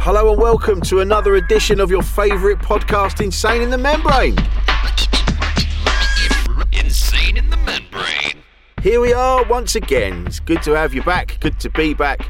[0.00, 4.36] Hello and welcome to another edition of your favourite podcast, Insane in the Membrane.
[6.72, 8.42] Insane in the membrane.
[8.80, 10.24] Here we are once again.
[10.26, 11.36] It's good to have you back.
[11.40, 12.20] Good to be back.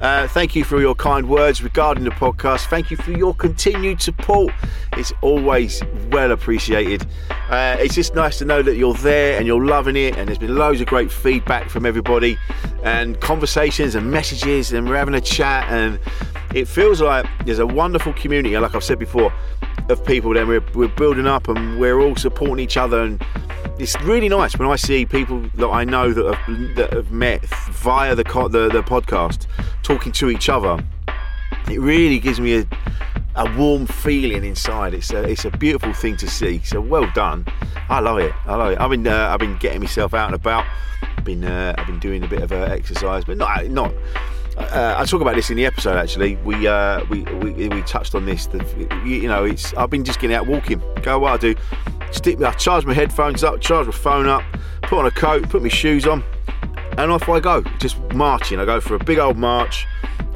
[0.00, 2.66] Uh, thank you for your kind words regarding the podcast.
[2.66, 4.52] Thank you for your continued support.
[4.96, 7.06] It's always well appreciated.
[7.48, 10.16] Uh, it's just nice to know that you're there and you're loving it.
[10.16, 12.36] And there's been loads of great feedback from everybody,
[12.82, 15.70] and conversations and messages, and we're having a chat.
[15.70, 16.00] And
[16.54, 19.32] it feels like there's a wonderful community, like I've said before,
[19.88, 23.02] of people that we're, we're building up and we're all supporting each other.
[23.02, 23.24] And
[23.78, 27.44] it's really nice when I see people that I know that have, that have met
[27.70, 29.46] via the, the, the podcast
[29.82, 30.82] talking to each other.
[31.70, 32.66] It really gives me a,
[33.36, 34.94] a warm feeling inside.
[34.94, 36.60] It's a it's a beautiful thing to see.
[36.64, 37.46] So well done.
[37.88, 38.32] I love it.
[38.46, 38.80] I love it.
[38.80, 40.66] I've been uh, I've been getting myself out and about.
[41.16, 43.92] I've been uh, I've been doing a bit of uh, exercise, but not not.
[44.56, 45.96] Uh, I talk about this in the episode.
[45.96, 48.46] Actually, we uh, we, we we touched on this.
[48.46, 48.62] That
[49.06, 50.82] you know, it's I've been just getting out walking.
[51.02, 51.54] Go what I do.
[52.10, 52.40] Stick.
[52.42, 54.42] I charge my headphones up, charge my phone up,
[54.82, 56.22] put on a coat, put my shoes on,
[56.98, 57.62] and off I go.
[57.78, 58.60] Just marching.
[58.60, 59.86] I go for a big old march.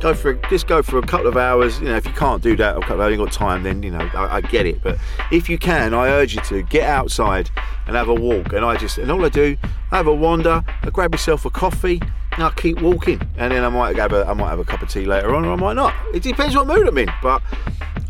[0.00, 1.80] Go for a, just go for a couple of hours.
[1.80, 4.10] You know, if you can't do that, or I ain't got time, then you know
[4.14, 4.82] I, I get it.
[4.82, 4.98] But
[5.30, 7.50] if you can, I urge you to get outside
[7.86, 8.52] and have a walk.
[8.52, 9.56] And I just and all I do,
[9.90, 10.64] I have a wander.
[10.82, 12.00] I grab myself a coffee.
[12.44, 14.88] I keep walking, and then I might have a I might have a cup of
[14.88, 15.94] tea later on, or I might not.
[16.14, 17.10] It depends what mood I'm in.
[17.22, 17.42] But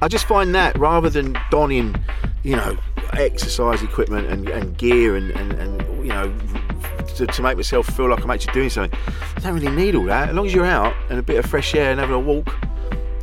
[0.02, 1.94] I just find that rather than donning,
[2.42, 2.76] you know,
[3.12, 6.32] exercise equipment and, and gear and, and, and you know
[7.16, 8.98] to, to, make myself feel like I'm actually doing something.
[9.36, 10.28] I don't really need all that.
[10.30, 12.54] As long as you're out and a bit of fresh air and having a walk,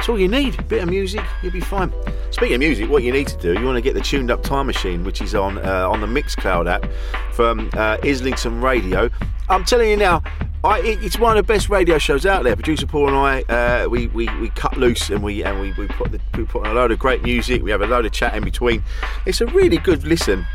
[0.04, 0.60] that's all you need.
[0.60, 1.94] A bit of music, you'll be fine.
[2.30, 4.44] Speaking of music, what you need to do, you want to get the tuned up
[4.44, 6.86] time machine, which is on uh, on the Mixcloud app
[7.32, 9.10] from uh, Islington Radio.
[9.48, 10.22] I'm telling you now,
[10.66, 12.54] I, it, it's one of the best radio shows out there.
[12.54, 15.88] Producer Paul and I, uh, we, we, we cut loose and we and we, we
[15.88, 17.64] put the, we put on a load of great music.
[17.64, 18.84] We have a load of chat in between.
[19.26, 20.46] It's a really good listen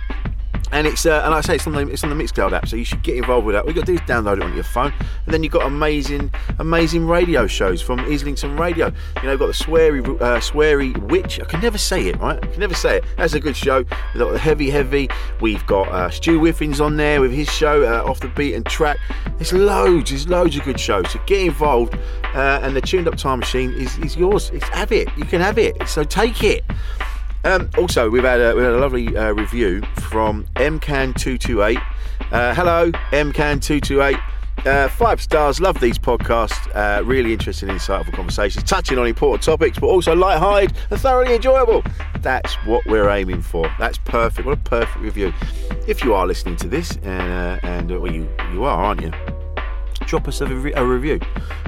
[0.73, 2.69] and it's uh, and like I say it's on the it's on the Mixcloud app,
[2.69, 3.65] so you should get involved with that.
[3.65, 4.93] What you got to do is download it on your phone,
[5.25, 8.87] and then you've got amazing amazing radio shows from Islington Radio.
[9.17, 11.41] You know, you've got the Sweary uh, Sweary Witch.
[11.41, 12.43] I can never say it right.
[12.43, 13.05] I can never say it.
[13.17, 13.79] That's a good show.
[13.79, 15.09] We've got the Heavy Heavy.
[15.41, 18.99] We've got uh, Stu Whiffins on there with his show uh, off the beaten track.
[19.37, 20.11] There's loads.
[20.11, 21.11] There's loads of good shows.
[21.11, 21.95] So get involved,
[22.35, 24.51] uh, and the tuned up time machine is is yours.
[24.51, 25.09] It's have it.
[25.17, 25.89] You can have it.
[25.89, 26.65] So take it.
[27.49, 31.83] Um, also, we've had a, we had a lovely uh, review from MCAN228.
[32.31, 34.21] Uh, hello, MCAN228.
[34.67, 36.69] Uh, five stars, love these podcasts.
[36.77, 41.83] Uh, really interesting, insightful conversations, touching on important topics, but also light-hearted and thoroughly enjoyable.
[42.21, 43.73] That's what we're aiming for.
[43.79, 44.47] That's perfect.
[44.47, 45.33] What a perfect review.
[45.87, 49.38] If you are listening to this, and, uh, and well, you you are, aren't you?
[50.09, 51.21] Drop us a, re- a review.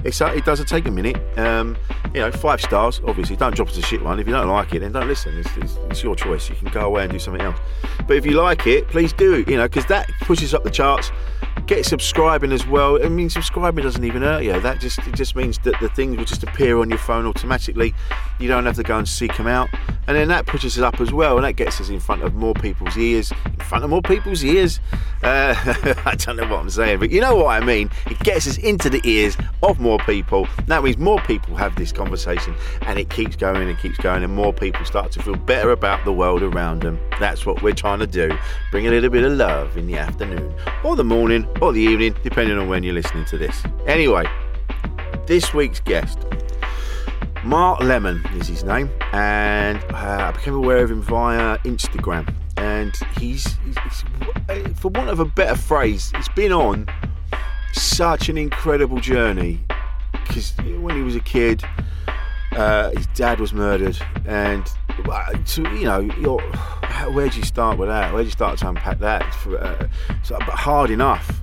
[0.04, 1.16] It's, uh, it doesn't take a minute.
[1.38, 1.76] Um,
[2.14, 3.36] you know, five stars, obviously.
[3.36, 4.18] Don't drop us a shit one.
[4.18, 5.38] If you don't like it, then don't listen.
[5.38, 6.48] It's, it's, it's your choice.
[6.48, 7.58] You can go away and do something else.
[8.08, 11.12] But if you like it, please do, you know, because that pushes up the charts.
[11.70, 13.00] Get subscribing as well.
[13.00, 14.58] I mean, subscribing doesn't even hurt you.
[14.58, 17.94] That just it just means that the things will just appear on your phone automatically.
[18.40, 19.68] You don't have to go and seek them out,
[20.08, 22.34] and then that pushes us up as well, and that gets us in front of
[22.34, 23.32] more people's ears.
[23.46, 24.80] In front of more people's ears.
[25.22, 25.54] Uh,
[26.04, 27.88] I don't know what I'm saying, but you know what I mean.
[28.06, 30.48] It gets us into the ears of more people.
[30.66, 34.34] That means more people have this conversation, and it keeps going and keeps going, and
[34.34, 36.98] more people start to feel better about the world around them.
[37.20, 38.36] That's what we're trying to do.
[38.72, 40.52] Bring a little bit of love in the afternoon
[40.82, 43.62] or the morning or the evening, depending on when you're listening to this.
[43.86, 44.24] Anyway,
[45.26, 46.18] this week's guest.
[47.44, 52.32] Mark Lemon is his name, and uh, I became aware of him via Instagram.
[52.56, 56.86] And he's, he's, he's, for want of a better phrase, he's been on
[57.72, 59.60] such an incredible journey
[60.12, 61.62] because when he was a kid,
[62.52, 64.64] uh, his dad was murdered, and
[65.10, 66.02] uh, to, you know,
[67.12, 68.12] where do you start with that?
[68.12, 69.34] Where do you start to unpack that?
[69.36, 69.88] For, uh,
[70.22, 71.40] so, but hard enough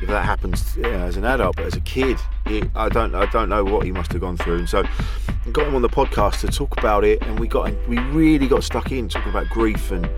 [0.00, 3.48] if that happens as an adult, but as a kid, he, I don't, I don't
[3.48, 4.58] know what he must have gone through.
[4.58, 4.84] And so,
[5.28, 8.46] I got him on the podcast to talk about it, and we got, we really
[8.46, 10.08] got stuck in talking about grief and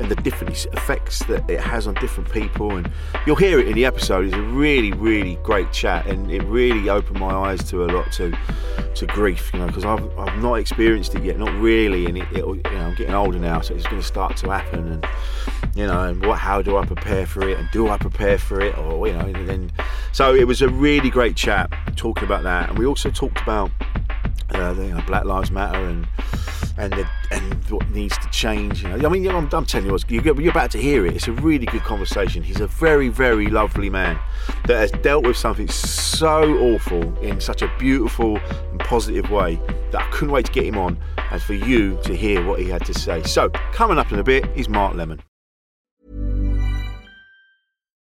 [0.00, 2.76] and the different effects that it has on different people.
[2.76, 2.90] And
[3.26, 4.26] you'll hear it in the episode.
[4.26, 8.10] It's a really, really great chat, and it really opened my eyes to a lot
[8.12, 8.36] to
[8.94, 9.50] to grief.
[9.52, 12.62] You know, because I've, I've not experienced it yet, not really, and it, it, you
[12.62, 14.92] know I'm getting older now, so it's going to start to happen.
[14.92, 15.06] And
[15.74, 18.60] you know, and what, how do I prepare for it, and do I prepare for
[18.60, 19.72] it, or you know, and then
[20.12, 23.70] so it was a really great chat talking about that, and we also talked about
[24.54, 26.06] uh, you know, Black Lives Matter and
[26.80, 28.82] and the, and what needs to change.
[28.82, 31.14] You know, I mean, I'm, I'm telling you, what, you're, you're about to hear it.
[31.14, 32.42] It's a really good conversation.
[32.42, 34.18] He's a very, very lovely man
[34.66, 39.60] that has dealt with something so awful in such a beautiful and positive way
[39.90, 40.98] that I couldn't wait to get him on
[41.30, 43.22] and for you to hear what he had to say.
[43.24, 45.20] So, coming up in a bit is Mark Lemon.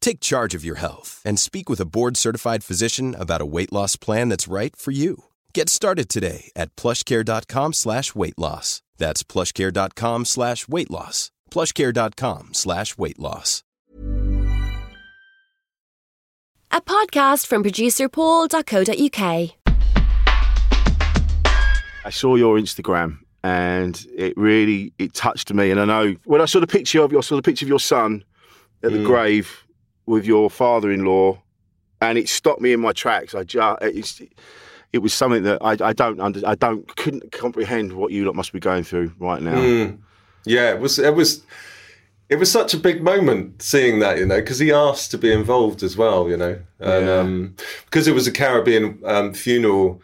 [0.00, 3.96] Take charge of your health and speak with a board-certified physician about a weight loss
[3.96, 5.24] plan that's right for you.
[5.52, 8.82] Get started today at plushcare.com slash weight loss.
[8.98, 11.30] That's plushcare.com slash weight loss.
[11.50, 13.62] plushcare.com slash weight loss.
[16.70, 19.20] A podcast from producer paul.co.uk.
[22.04, 25.70] I saw your Instagram and it really it touched me.
[25.70, 27.80] And I know when I saw the picture of your saw the picture of your
[27.80, 28.24] son
[28.82, 29.06] at the mm.
[29.06, 29.65] grave
[30.06, 31.38] with your father-in-law,
[32.00, 33.34] and it stopped me in my tracks.
[33.34, 34.22] I just
[34.92, 38.34] it was something that I, I don't under, I don't couldn't comprehend what you lot
[38.34, 39.56] must be going through right now.
[39.56, 39.98] Mm.
[40.44, 41.42] Yeah, it was it was
[42.28, 45.32] it was such a big moment seeing that, you know, because he asked to be
[45.32, 47.18] involved as well, you know, and Yeah.
[47.18, 50.00] um, because it was a Caribbean um, funeral.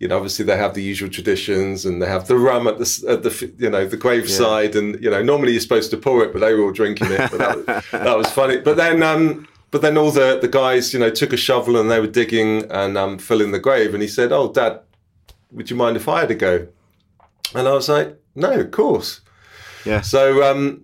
[0.00, 3.04] You know, obviously they have the usual traditions, and they have the rum at the
[3.08, 6.32] at the you know the graveside, and you know normally you're supposed to pour it,
[6.32, 7.30] but they were all drinking it.
[7.30, 8.58] But that, was- that was funny.
[8.58, 11.90] But then, um, but then all the the guys, you know, took a shovel and
[11.90, 14.80] they were digging and um, filling the grave, and he said, "Oh, Dad,
[15.52, 16.66] would you mind if I had a go?"
[17.54, 19.20] And I was like, "No, of course."
[19.86, 20.00] Yeah.
[20.00, 20.82] So, um,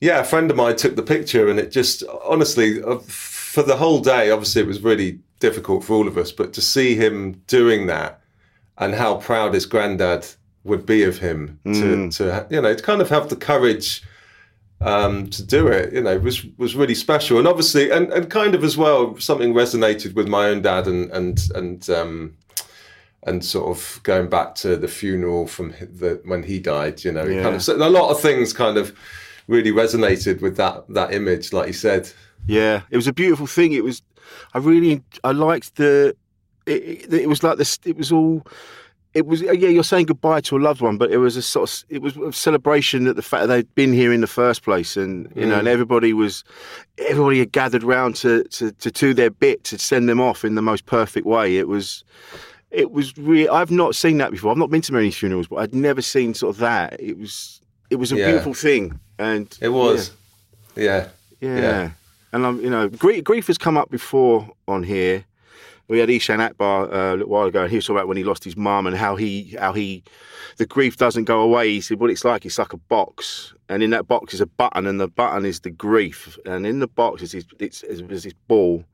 [0.00, 3.76] yeah, a friend of mine took the picture, and it just honestly, uh, for the
[3.76, 6.32] whole day, obviously, it was really difficult for all of us.
[6.32, 8.20] But to see him doing that,
[8.78, 10.26] and how proud his granddad
[10.64, 14.02] would be of him to, to you know, to kind of have the courage
[14.80, 17.38] um, to do it, you know, was was really special.
[17.38, 21.10] And obviously, and, and kind of as well, something resonated with my own dad, and
[21.12, 22.36] and and um,
[23.22, 27.04] and sort of going back to the funeral from the when he died.
[27.04, 28.96] You know, it kind of a lot of things kind of
[29.46, 32.10] really resonated with that that image, like you said.
[32.46, 33.72] Yeah, it was a beautiful thing.
[33.72, 34.02] It was,
[34.54, 36.16] I really, I liked the,
[36.66, 38.46] it, it, it was like this, it was all,
[39.12, 41.70] it was, yeah, you're saying goodbye to a loved one, but it was a sort
[41.70, 44.62] of, it was a celebration that the fact that they'd been here in the first
[44.64, 45.70] place and, you know, and mm.
[45.70, 46.42] everybody was,
[46.98, 50.56] everybody had gathered round to, to, to do their bit to send them off in
[50.56, 51.58] the most perfect way.
[51.58, 52.02] It was,
[52.72, 54.50] it was really, I've not seen that before.
[54.50, 57.00] I've not been to many funerals, but I'd never seen sort of that.
[57.00, 58.26] It was, it was a Yeah.
[58.30, 58.98] beautiful thing.
[59.20, 60.10] And It was,
[60.74, 61.06] yeah,
[61.40, 61.60] yeah.
[61.60, 61.90] Yeah.
[62.34, 65.24] And I'm, you know, grief, grief has come up before on here,
[65.86, 68.16] we had Ishan Akbar uh, a little while ago, and he was talking about when
[68.16, 70.02] he lost his mum and how he how he
[70.56, 71.68] the grief doesn't go away.
[71.68, 72.44] He said what it's like.
[72.44, 75.60] It's like a box, and in that box is a button, and the button is
[75.60, 78.84] the grief, and in the box is this, it's, it's, this ball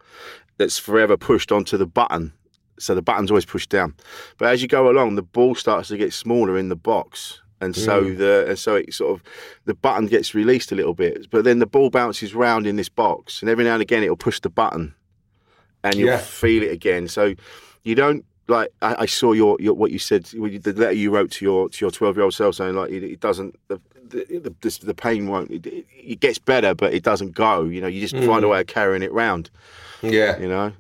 [0.59, 2.35] that's forever pushed onto the button.
[2.79, 3.95] So the button's always pushed down,
[4.37, 7.75] but as you go along, the ball starts to get smaller in the box, and
[7.76, 8.19] so Mm.
[8.19, 9.23] the and so it sort of
[9.67, 12.88] the button gets released a little bit, but then the ball bounces round in this
[12.88, 14.95] box, and every now and again it'll push the button,
[15.85, 16.19] and you'll Yeah.
[16.19, 17.09] feel it again.
[17.09, 17.35] So
[17.85, 18.71] you don't like.
[18.83, 21.85] I, I saw your, your what you said the letter you wrote to your to
[21.85, 25.29] your twelve year old self saying like it, it doesn't the the, the, the pain
[25.29, 27.64] won't it, it gets better but it doesn't go.
[27.64, 28.50] You know you just find a Mm.
[28.50, 29.50] way of carrying it round.
[30.02, 30.38] Yeah.
[30.40, 30.73] You know.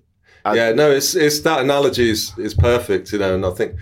[0.54, 3.74] yeah, no, it's it's that analogy is is perfect, you know, and I think,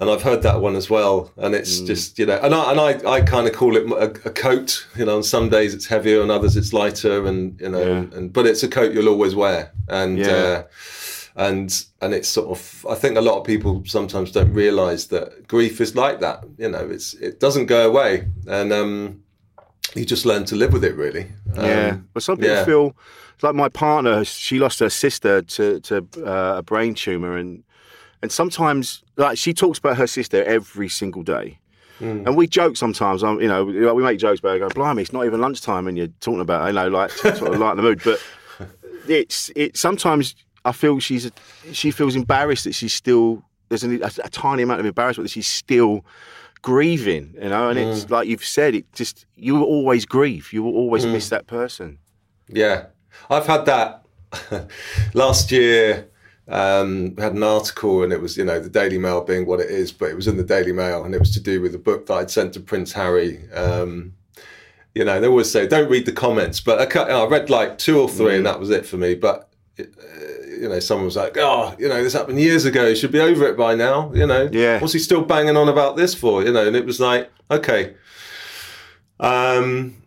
[0.00, 1.86] and I've heard that one as well, and it's Mm.
[1.86, 4.86] just you know, and I and I, I kind of call it a, a coat,
[4.96, 5.16] you know.
[5.16, 8.46] On some days it's heavier, on others it's lighter, and you know, and, and but
[8.46, 10.32] it's a coat you'll always wear, and Yeah.
[10.32, 10.62] uh,
[11.36, 15.48] and and it's sort of I think a lot of people sometimes don't realise that
[15.48, 19.22] grief is like that, you know, it's it doesn't go away, and um,
[19.94, 21.26] you just learn to live with it, really.
[21.56, 22.64] yeah, Um, but some people yeah.
[22.64, 22.96] feel
[23.42, 24.24] like my partner.
[24.24, 27.62] She lost her sister to to uh, a brain tumor, and
[28.22, 31.58] and sometimes like she talks about her sister every single day.
[32.00, 32.26] Mm.
[32.26, 33.22] And we joke sometimes.
[33.22, 34.58] I'm, you know, we make jokes about it.
[34.60, 37.58] Go, blimey, it's not even lunchtime, and you're talking about, you know, like sort of
[37.58, 38.00] lighten the mood.
[38.04, 38.20] But
[39.08, 39.76] it's it.
[39.76, 41.30] Sometimes I feel she's
[41.72, 45.46] she feels embarrassed that she's still there's a, a, tiny amount of embarrassment that she's
[45.46, 46.04] still
[46.62, 47.34] grieving.
[47.40, 48.10] You know, and it's Mm.
[48.10, 50.52] like you've said, it just you will always grieve.
[50.52, 51.12] You will always Mm.
[51.12, 51.98] miss that person.
[52.48, 52.86] Yeah,
[53.30, 54.04] I've had that
[55.14, 56.08] last year.
[56.46, 59.60] Um, we had an article, and it was you know the Daily Mail being what
[59.60, 61.74] it is, but it was in the Daily Mail, and it was to do with
[61.74, 63.50] a book that I'd sent to Prince Harry.
[63.52, 64.14] Um,
[64.94, 67.78] you know, they always say don't read the comments, but I, cut- I read like
[67.78, 69.14] two or three, and that was it for me.
[69.14, 69.48] But
[69.80, 69.84] uh,
[70.60, 72.86] you know, someone was like, "Oh, you know, this happened years ago.
[72.88, 74.80] You should be over it by now." You know, Yeah.
[74.80, 76.44] What's he still banging on about this for?
[76.44, 77.94] You know, and it was like, okay.
[79.20, 80.02] Um,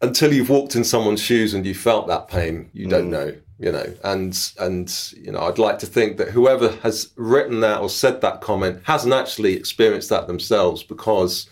[0.00, 3.72] until you've walked in someone's shoes and you felt that pain, you don't know, you
[3.72, 3.86] know.
[4.04, 8.20] And and you know, I'd like to think that whoever has written that or said
[8.20, 11.48] that comment hasn't actually experienced that themselves, because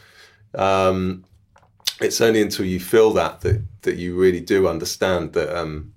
[0.55, 1.25] um,
[2.01, 5.57] it's only until you feel that that that you really do understand that.
[5.57, 5.93] Um,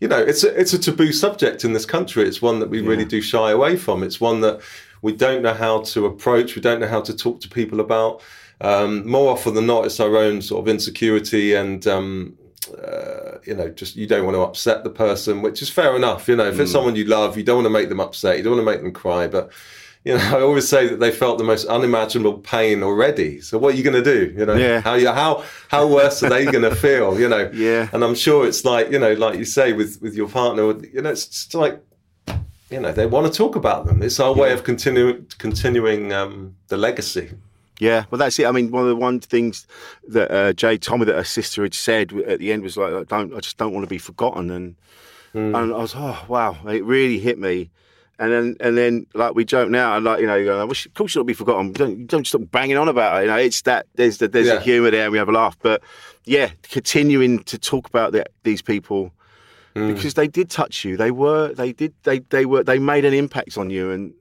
[0.00, 2.26] you know, it's a, it's a taboo subject in this country.
[2.26, 4.02] It's one that we really do shy away from.
[4.02, 4.62] It's one that
[5.02, 6.56] we don't know how to approach.
[6.56, 8.22] We don't know how to talk to people about.
[8.62, 12.38] Um, more often than not, it's our own sort of insecurity and, um,
[12.68, 16.28] uh, you know, just you don't want to upset the person, which is fair enough.
[16.28, 16.74] You know, if it's Mm.
[16.74, 18.36] someone you love, you don't want to make them upset.
[18.36, 19.26] You don't want to make them cry.
[19.28, 19.50] But,
[20.04, 23.40] you know, I always say that they felt the most unimaginable pain already.
[23.40, 24.34] So what are you going to do?
[24.38, 24.80] You know, Yeah.
[24.80, 27.18] how how how worse are they going to feel?
[27.18, 27.88] You know, Yeah.
[27.92, 30.62] and I'm sure it's like you know, like you say with with your partner,
[30.94, 31.80] you know, it's just like
[32.70, 34.02] you know they want to talk about them.
[34.02, 37.30] It's our way of continuing continuing um, the legacy.
[37.80, 38.46] Yeah, well, that's it.
[38.46, 39.66] I mean, one of the one things
[40.08, 42.92] that uh, Jay told me that her sister had said at the end was like,
[42.92, 44.76] "I "Don't, I just don't want to be forgotten." And
[45.32, 47.70] and I was, oh wow, it really hit me.
[48.18, 50.94] And then and then like we joke now, and like you know, you go, of
[50.94, 51.72] course she'll be forgotten.
[51.72, 53.22] Don't don't stop banging on about it.
[53.26, 54.54] You know, it's that there's the, there's Yeah.
[54.54, 55.56] a humour there, and we have a laugh.
[55.62, 55.82] But
[56.26, 59.12] yeah, continuing to talk about the, these people
[59.72, 60.96] because they did touch you.
[60.98, 64.12] They were they did they they were they made an impact on you, and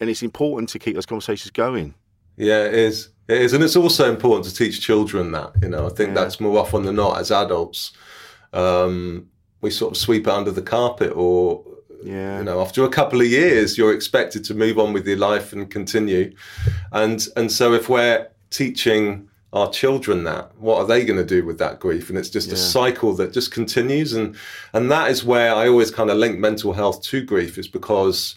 [0.00, 1.94] and it's important to keep those conversations going.
[2.36, 3.08] Yeah, it is.
[3.28, 5.52] It is, and it's also important to teach children that.
[5.62, 6.14] You know, I think Yeah.
[6.22, 7.92] that's more often than not as adults,
[8.52, 9.26] um,
[9.60, 11.64] we sort of sweep it under the carpet, or
[12.04, 12.38] Yeah.
[12.38, 15.52] you know, after a couple of years, you're expected to move on with your life
[15.52, 16.32] and continue.
[16.92, 21.46] And and so if we're teaching our children that, what are they going to do
[21.46, 22.10] with that grief?
[22.10, 24.12] And it's just a cycle that just continues.
[24.12, 24.34] And
[24.74, 28.34] and that is where I always kind of link mental health to grief, is because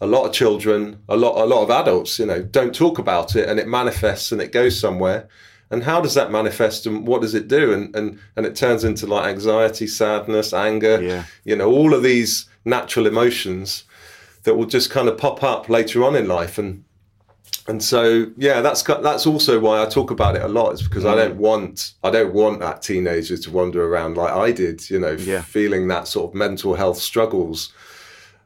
[0.00, 3.34] a lot of children, a lot a lot of adults, you know, don't talk about
[3.36, 5.28] it, and it manifests and it goes somewhere.
[5.70, 7.72] And how does that manifest, and what does it do?
[7.72, 11.24] And and and it turns into like anxiety, sadness, anger, Yeah.
[11.44, 13.84] you know, all of these natural emotions
[14.44, 16.58] that will just kind of pop up later on in life.
[16.58, 16.84] And
[17.66, 20.74] and so yeah, that's got- that's also why I talk about it a lot.
[20.74, 21.16] Is because I mm.
[21.16, 25.16] don't want I don't want that teenager to wander around like I did, you know,
[25.18, 25.40] Yeah.
[25.40, 27.72] feeling that sort of mental health struggles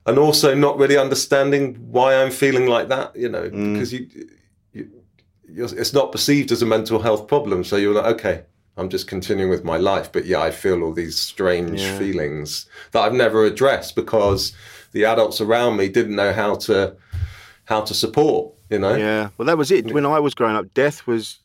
[0.07, 4.09] and also not really understanding why I'm feeling like that, you know, because you,
[4.73, 4.91] you
[5.49, 7.65] you're, it's not perceived as a mental health problem.
[7.65, 8.45] So you're like, okay,
[8.77, 11.99] I'm just continuing with my life, but yeah, I feel all these strange Yeah.
[11.99, 14.53] feelings that I've never addressed because
[14.93, 16.97] the adults around me didn't know how to
[17.67, 18.97] how to support, you know.
[18.97, 19.93] Yeah, well, that was it.
[19.93, 21.39] When I was growing up, death was.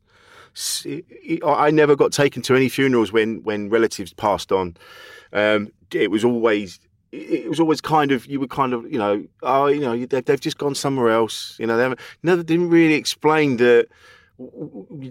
[1.45, 4.77] I never got taken to any funerals when when relatives passed on.
[5.33, 6.79] Um, it was always
[7.15, 10.25] it was always kind of you were kind of you know oh you know they've,
[10.25, 13.87] they've just gone somewhere else you know they haven't, never didn't really explain that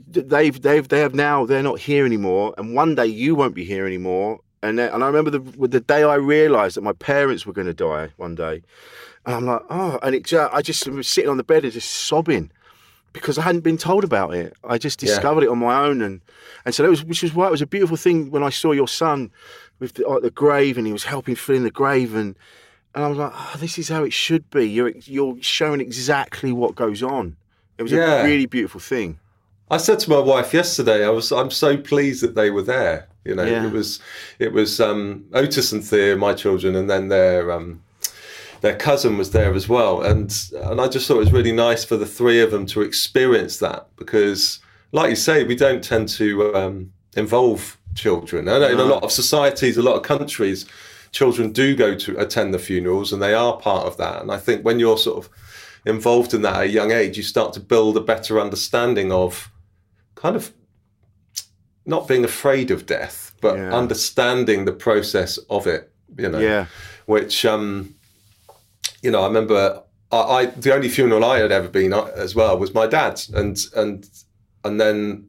[0.08, 3.64] they've they've they have now they're not here anymore and one day you won't be
[3.64, 7.46] here anymore and then, and I remember the the day I realised that my parents
[7.46, 8.62] were going to die one day
[9.26, 11.90] and I'm like oh and it I just was sitting on the bed and just
[11.90, 12.50] sobbing
[13.12, 15.06] because I hadn't been told about it I just Yeah.
[15.06, 16.20] discovered it on my own and
[16.66, 18.72] and so that was which was why it was a beautiful thing when I saw
[18.72, 19.30] your son
[19.78, 22.36] with the, at the grave and he was helping fill in the grave and
[22.94, 24.64] and I was like, oh, this is how it should be.
[24.68, 27.36] You're you're showing exactly what goes on.
[27.76, 28.22] It was Yeah.
[28.22, 29.18] a really beautiful thing.
[29.70, 33.08] I said to my wife yesterday, I was I'm so pleased that they were there.
[33.24, 33.66] You know, Yeah.
[33.66, 33.98] it was
[34.38, 37.82] it was um, Otis and Thea, my children, and then their um,
[38.60, 40.02] their cousin was there as well.
[40.02, 40.32] And
[40.64, 43.56] and I just thought it was really nice for the three of them to experience
[43.58, 44.60] that because,
[44.92, 48.48] like you say, we don't tend to um, involve children.
[48.48, 50.66] I know in a lot of societies, a lot of countries,
[51.12, 54.20] children do go to attend the funerals and they are part of that.
[54.22, 55.30] And I think when you're sort of
[55.86, 59.50] involved in that at a young age, you start to build a better understanding of
[60.14, 60.52] kind of
[61.86, 63.72] not being afraid of death, but Yeah.
[63.74, 65.90] understanding the process of it.
[66.18, 66.66] You know, Yeah.
[67.06, 67.94] which um,
[69.02, 72.34] you know, I remember I, I the only funeral I had ever been at as
[72.34, 74.08] well was my dad's, and and
[74.64, 75.28] and then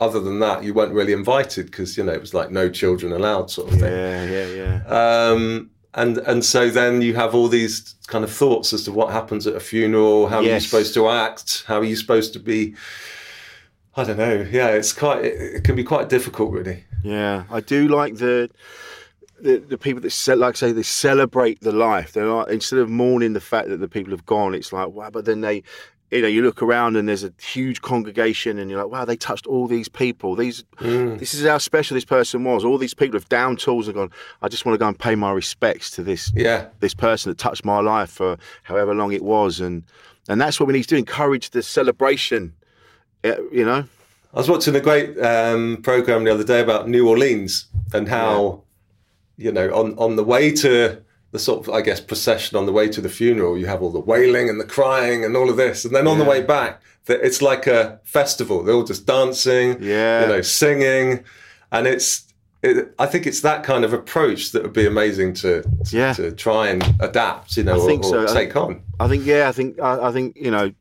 [0.00, 3.12] other than that, you weren't really invited because you know it was like no children
[3.12, 3.92] allowed sort of thing.
[3.92, 5.30] Yeah, yeah, yeah.
[5.30, 9.12] Um, and and so then you have all these kind of thoughts as to what
[9.12, 12.38] happens at a funeral, how are you supposed to act, how are you supposed to
[12.38, 12.74] be.
[13.96, 14.46] I don't know.
[14.50, 15.24] Yeah, it's quite.
[15.24, 16.84] It, it can be quite difficult, really.
[17.02, 18.48] Yeah, I do like the
[19.40, 22.12] the, the people that ce- like I say they celebrate the life.
[22.12, 25.10] They're like instead of mourning the fact that the people have gone, it's like wow.
[25.10, 25.62] But then they,
[26.10, 29.16] you know, you look around and there's a huge congregation, and you're like, wow, they
[29.16, 30.34] touched all these people.
[30.34, 32.64] These, this is how special this person was.
[32.64, 34.10] All these people have down tools and gone.
[34.42, 37.38] I just want to go and pay my respects to this Yeah, this person that
[37.38, 39.84] touched my life for however long it was, and
[40.28, 40.96] and that's what we need to do.
[40.96, 42.54] Encourage the celebration.
[43.24, 43.84] uh, You know.
[44.32, 48.62] I was watching a great um, program the other day about New Orleans and how,
[49.36, 52.72] you know, on on the way to the sort of I guess procession on the
[52.72, 55.56] way to the funeral, you have all the wailing and the crying and all of
[55.56, 58.62] this, and then on the way back, that it's like a festival.
[58.62, 60.22] They're all just dancing, Yeah.
[60.22, 61.24] you know, singing,
[61.72, 62.26] and it's.
[62.62, 66.12] It, I think it's that kind of approach that would be amazing to to, Yeah.
[66.14, 68.18] to try and adapt, you know, I or, so.
[68.18, 68.82] or I take think- on.
[68.98, 70.72] I think yeah, I think I, I think you know.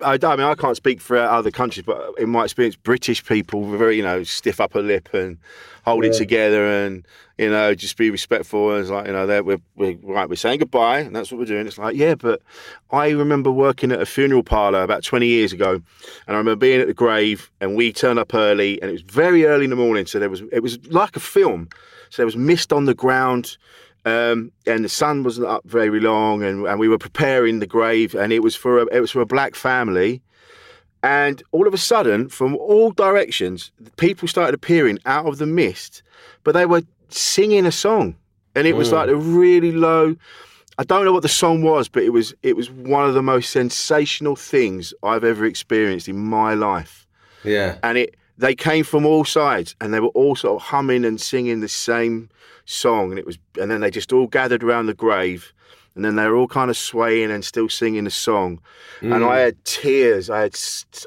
[0.00, 3.62] I, I mean, I can't speak for other countries, but in my experience, British people
[3.62, 5.38] were very, you know, stiff upper lip and
[5.84, 7.04] hold it together, and
[7.38, 8.70] you know, just be respectful.
[8.72, 11.46] And it's like, you know, we're, we're right, we're saying goodbye, and that's what we're
[11.46, 11.66] doing.
[11.66, 12.42] It's like, yeah, but
[12.90, 15.82] I remember working at a funeral parlour about 20 years ago, and
[16.28, 19.46] I remember being at the grave, and we turned up early, and it was very
[19.46, 21.68] early in the morning, so there was it was like a film,
[22.10, 23.56] so there was mist on the ground.
[24.06, 28.14] Um, and the sun wasn't up very long, and, and we were preparing the grave,
[28.14, 30.22] and it was for a, it was for a black family,
[31.02, 36.02] and all of a sudden, from all directions, people started appearing out of the mist,
[36.44, 38.16] but they were singing a song,
[38.54, 40.16] and it was like a really low.
[40.78, 43.22] I don't know what the song was, but it was it was one of the
[43.22, 47.06] most sensational things I've ever experienced in my life.
[47.44, 51.04] Yeah, and it they came from all sides and they were all sort of humming
[51.04, 52.30] and singing the same
[52.64, 55.52] song and it was and then they just all gathered around the grave
[55.94, 58.60] and then they were all kind of swaying and still singing the song.
[59.00, 59.44] And i mm.
[59.44, 60.30] had tears.
[60.30, 60.58] I had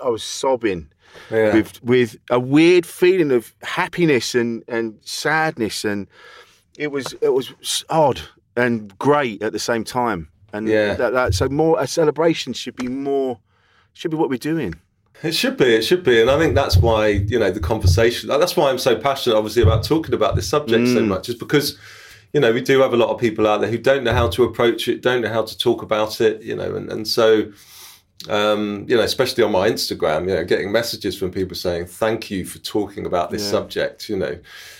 [0.03, 0.89] i was sobbing
[1.31, 1.53] yeah.
[1.53, 6.07] with with a weird feeling of happiness and and sadness and
[6.77, 8.21] it was it was odd
[8.55, 10.29] and great at the same time.
[10.51, 10.93] And Yeah.
[10.93, 13.39] that, that so more a celebration should be more
[13.93, 14.75] should be what we're doing
[15.21, 18.27] It should be, it should be, and I think that's why you know the conversation.
[18.29, 21.77] That's why I'm so passionate, obviously, about talking about this subject so much, is because
[22.33, 24.27] you know we do have a lot of people out there who don't know how
[24.29, 27.51] to approach it, don't know how to talk about it, you know, and and so
[28.29, 32.31] um, you know, especially on my Instagram, you know, getting messages from people saying thank
[32.31, 34.39] you for talking about this subject, you know,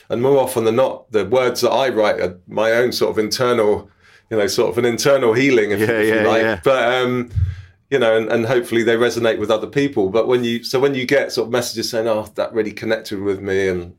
[0.10, 3.20] and more often than not, the words that I write are my own sort of
[3.20, 3.90] internal,
[4.30, 6.60] you know, sort of an internal healing, if, Yeah, if you yeah, like, yeah.
[6.64, 6.94] but.
[6.94, 7.32] um
[7.94, 10.10] you know, and, and hopefully they resonate with other people.
[10.10, 13.22] But when you, so when you get sort of messages saying, "Oh, that really connected
[13.22, 13.96] with me," and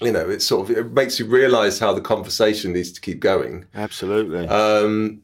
[0.00, 3.18] you know, it's sort of it makes you realise how the conversation needs to keep
[3.18, 3.64] going.
[3.74, 5.22] absolutely Um,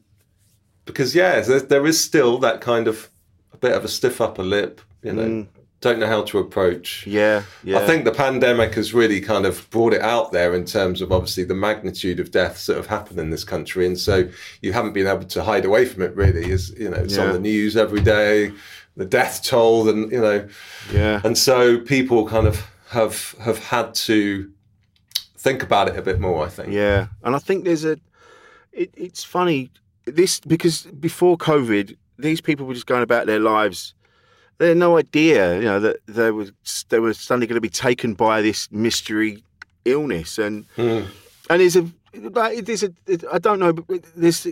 [0.83, 3.09] because yeah, there, there is still that kind of
[3.53, 4.81] a bit of a stiff upper lip.
[5.01, 5.47] You know,
[5.83, 7.05] don't know how to approach.
[7.05, 10.65] yeah yeah I think the pandemic has really kind of brought it out there in
[10.65, 14.27] terms of obviously the magnitude of deaths that have happened in this country, and so
[14.61, 16.15] you haven't been able to hide away from it.
[16.15, 18.51] Really, is you know it's on the news every day,
[18.95, 20.47] the death toll, and you know,
[20.91, 24.51] yeah and so people kind of have have had to
[25.37, 26.45] think about it a bit more.
[26.45, 26.71] I think.
[26.71, 27.97] Yeah, and I think there's a
[28.71, 29.69] it, it's funny
[30.05, 33.93] this because before COVID, these people were just going about their lives.
[34.59, 36.47] They had no idea, you know, that they were
[36.89, 39.43] they were suddenly going to be taken by this mystery
[39.85, 41.07] illness, and Mm.
[41.49, 42.91] and there's a like, there's a
[43.31, 44.47] I don't know, but there's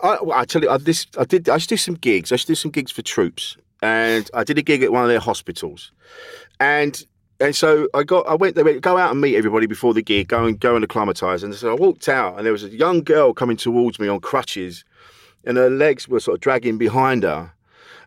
[0.00, 2.30] I, well, I tell you, I, this I did I used to do some gigs.
[2.30, 5.02] I used to do some gigs for troops, and I did a gig at one
[5.02, 5.90] of their hospitals,
[6.60, 7.04] and
[7.40, 10.02] and so I got I went they went go out and meet everybody before the
[10.02, 11.42] gig, go and go and acclimatise.
[11.42, 14.20] And so I walked out, and there was a young girl coming towards me on
[14.20, 14.84] crutches,
[15.44, 17.52] and her legs were sort of dragging behind her.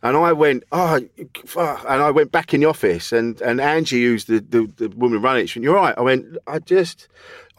[0.03, 0.99] And I went, oh,
[1.45, 1.85] fuck.
[1.87, 5.21] and I went back in the office, and, and Angie, who's the, the, the woman
[5.21, 5.93] running it, she went, you're right.
[5.95, 7.07] I went, I just,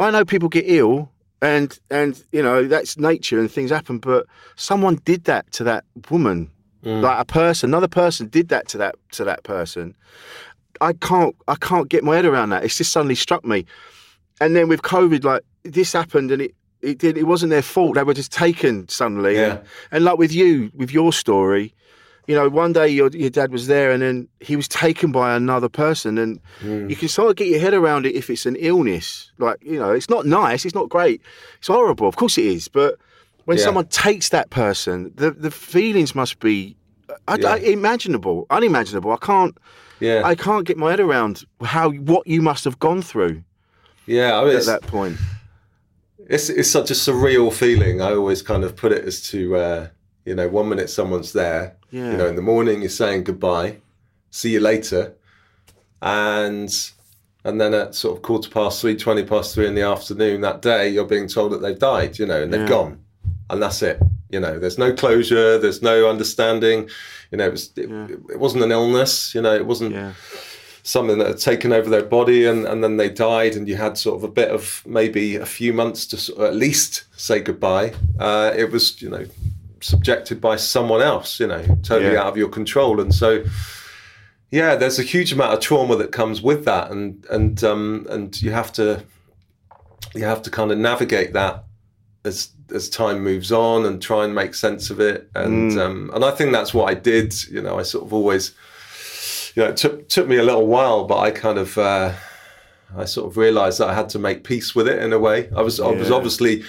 [0.01, 4.27] I know people get ill, and and you know that's nature and things happen, but
[4.57, 6.51] someone did that to that woman,
[6.85, 7.03] mm.
[7.03, 9.95] like a person, another person did that to that to that person.
[10.81, 12.65] I can't, I can't get my head around that.
[12.65, 13.67] It's just suddenly struck me,
[14.41, 16.55] and then with COVID, like this happened, and it.
[16.81, 17.17] It did.
[17.17, 17.95] It wasn't their fault.
[17.95, 19.37] They were just taken suddenly.
[19.37, 19.51] Yeah.
[19.51, 19.61] And,
[19.93, 21.73] and like with you, with your story,
[22.29, 25.35] you know, one day your your dad was there, and then he was taken by
[25.35, 26.89] another person, and Mm.
[26.91, 29.33] you can sort of get your head around it if it's an illness.
[29.39, 31.21] Like you know, it's not nice, it's not great,
[31.59, 32.07] it's horrible.
[32.09, 32.97] Of course it is, but
[33.45, 33.65] when Yeah.
[33.65, 36.77] someone takes that person, the the feelings must be
[37.29, 37.53] I, Yeah.
[37.55, 39.11] I- imaginable, unimaginable.
[39.13, 39.55] I can't,
[40.01, 43.43] Yeah, I can't get my head around how what you must have gone through
[44.07, 44.39] yeah.
[44.41, 45.17] I mean, at that point.
[46.29, 48.01] it's it's such a surreal feeling.
[48.01, 49.87] I always kind of put it as to uh,
[50.25, 52.13] you know, one minute someone's there, Yeah.
[52.13, 53.77] you know, in the morning you're saying goodbye,
[54.31, 55.15] see you later,
[56.01, 56.91] and
[57.45, 60.63] and then at sort of quarter past three, twenty past three in the afternoon that
[60.63, 62.69] day, you're being told that they've died, you know, and they've Yeah.
[62.69, 63.01] gone,
[63.51, 63.99] and that's it.
[64.31, 66.89] You know, there's no closure, there's no understanding.
[67.31, 67.91] You know, it was it,
[68.31, 69.35] it wasn't an illness.
[69.35, 70.13] You know, it wasn't Yeah.
[70.85, 73.97] something that had taken over their body and, and then they died and you had
[73.97, 77.39] sort of a bit of maybe a few months to sort of at least say
[77.39, 79.25] goodbye uh, it was you know
[79.83, 82.21] subjected by someone else you know totally Yeah.
[82.21, 83.01] out of your control.
[83.01, 83.45] And so
[84.51, 86.91] yeah there's a huge amount of trauma that comes with that.
[86.91, 89.03] And and um and you have to
[90.15, 91.65] you have to kind of navigate that
[92.25, 95.31] as as time moves on and try and make sense of it.
[95.35, 97.35] And um and I think that's what I did.
[97.49, 98.55] You know I sort of always
[99.55, 102.15] you know, it took took me a little while, but I kind of uh,
[102.97, 105.51] I sort of realised that I had to make peace with it in a way.
[105.55, 106.63] I was I was obviously,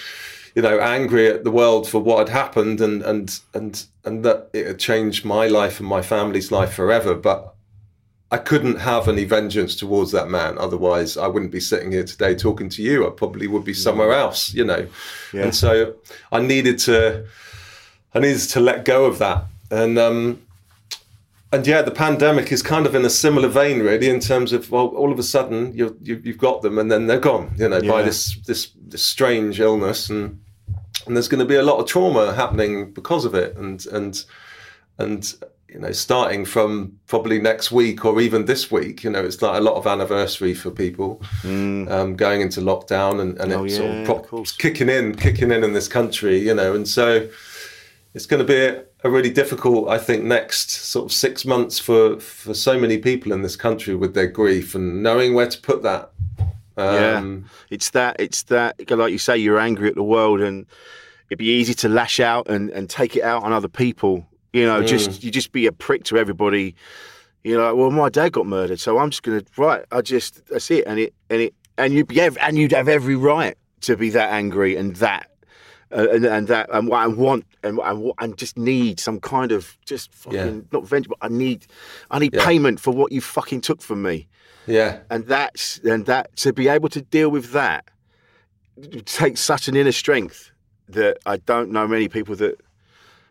[0.56, 4.50] you know, angry at the world for what had happened and and and and that
[4.54, 7.16] it had changed my life and my family's life forever.
[7.16, 7.54] But
[8.32, 10.58] I couldn't have any vengeance towards that man.
[10.58, 13.06] Otherwise, I wouldn't be sitting here today talking to you.
[13.08, 14.88] I probably would be somewhere else, you know.
[15.32, 15.44] Yeah.
[15.44, 15.96] And so
[16.32, 17.26] I needed to
[18.13, 19.46] I needed to let go of that.
[19.72, 20.42] And um,
[21.52, 24.72] and yeah, the pandemic is kind of in a similar vein, really, in terms of
[24.72, 27.82] well, all of a sudden you, you've got them and then they're gone, you know,
[27.82, 30.42] by this this this strange illness, and
[31.06, 34.26] and there's going to be a lot of trauma happening because of it, and and
[34.98, 35.34] and
[35.74, 39.58] you know, starting from probably next week or even this week, you know, it's like
[39.58, 43.89] a lot of anniversary for people um, going into lockdown and, and Oh, it's sort
[43.89, 47.28] of, pro- of kicking in, kicking in in this country, you know, and so
[48.13, 51.80] it's going to be a, a really difficult, I think, next sort of six months
[51.80, 55.60] for for so many people in this country with their grief and knowing where to
[55.60, 56.12] put that.
[56.78, 58.16] Yeah, Um, it's that.
[58.20, 58.76] It's that.
[58.90, 60.66] Like you say, you're angry at the world, and
[61.30, 64.28] it'd be easy to lash out and, and take it out on other people.
[64.54, 66.76] You know, just you just be a prick to everybody.
[67.44, 69.84] You know, well, my dad got murdered, so I'm just gonna right.
[69.92, 72.88] I just that's it, and it and it and you'd be ev- and you'd have
[72.88, 75.30] every right to be that angry and that.
[75.92, 79.00] Uh, and, and that and what I want and what I wa- and just need
[79.00, 80.62] some kind of just fucking Yeah.
[80.72, 81.68] not vengeance, but I need
[82.10, 82.44] I need Yeah.
[82.44, 84.28] payment for what you fucking took from me
[84.67, 87.86] yeah, and that's and that to be able to deal with that
[89.06, 90.52] takes such an inner strength
[90.89, 92.60] that I don't know many people that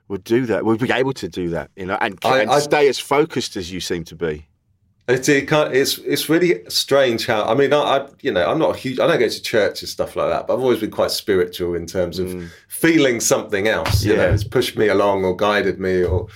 [0.09, 2.59] would do that would be able to do that you know and, I- and I-
[2.61, 4.47] stay as focused as you seem to be
[5.09, 8.77] It's it it's it's really strange how I mean I, I you know I'm not
[8.77, 10.91] a huge I don't go to church and stuff like that but I've always been
[10.91, 12.29] quite spiritual in terms of
[12.69, 14.29] feeling something else you know Mm.
[14.29, 14.35] Yeah.
[14.35, 16.29] it's pushed me along or guided me or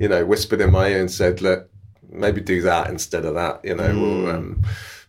[0.00, 1.67] you know whispered in my ear and said look
[2.10, 4.26] maybe do that instead of that you know Mm.
[4.26, 4.62] or, um,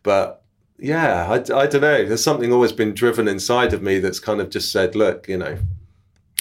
[0.04, 0.44] but
[0.78, 4.40] yeah I, I don't know there's something always been driven inside of me that's kind
[4.42, 5.58] of just said look you know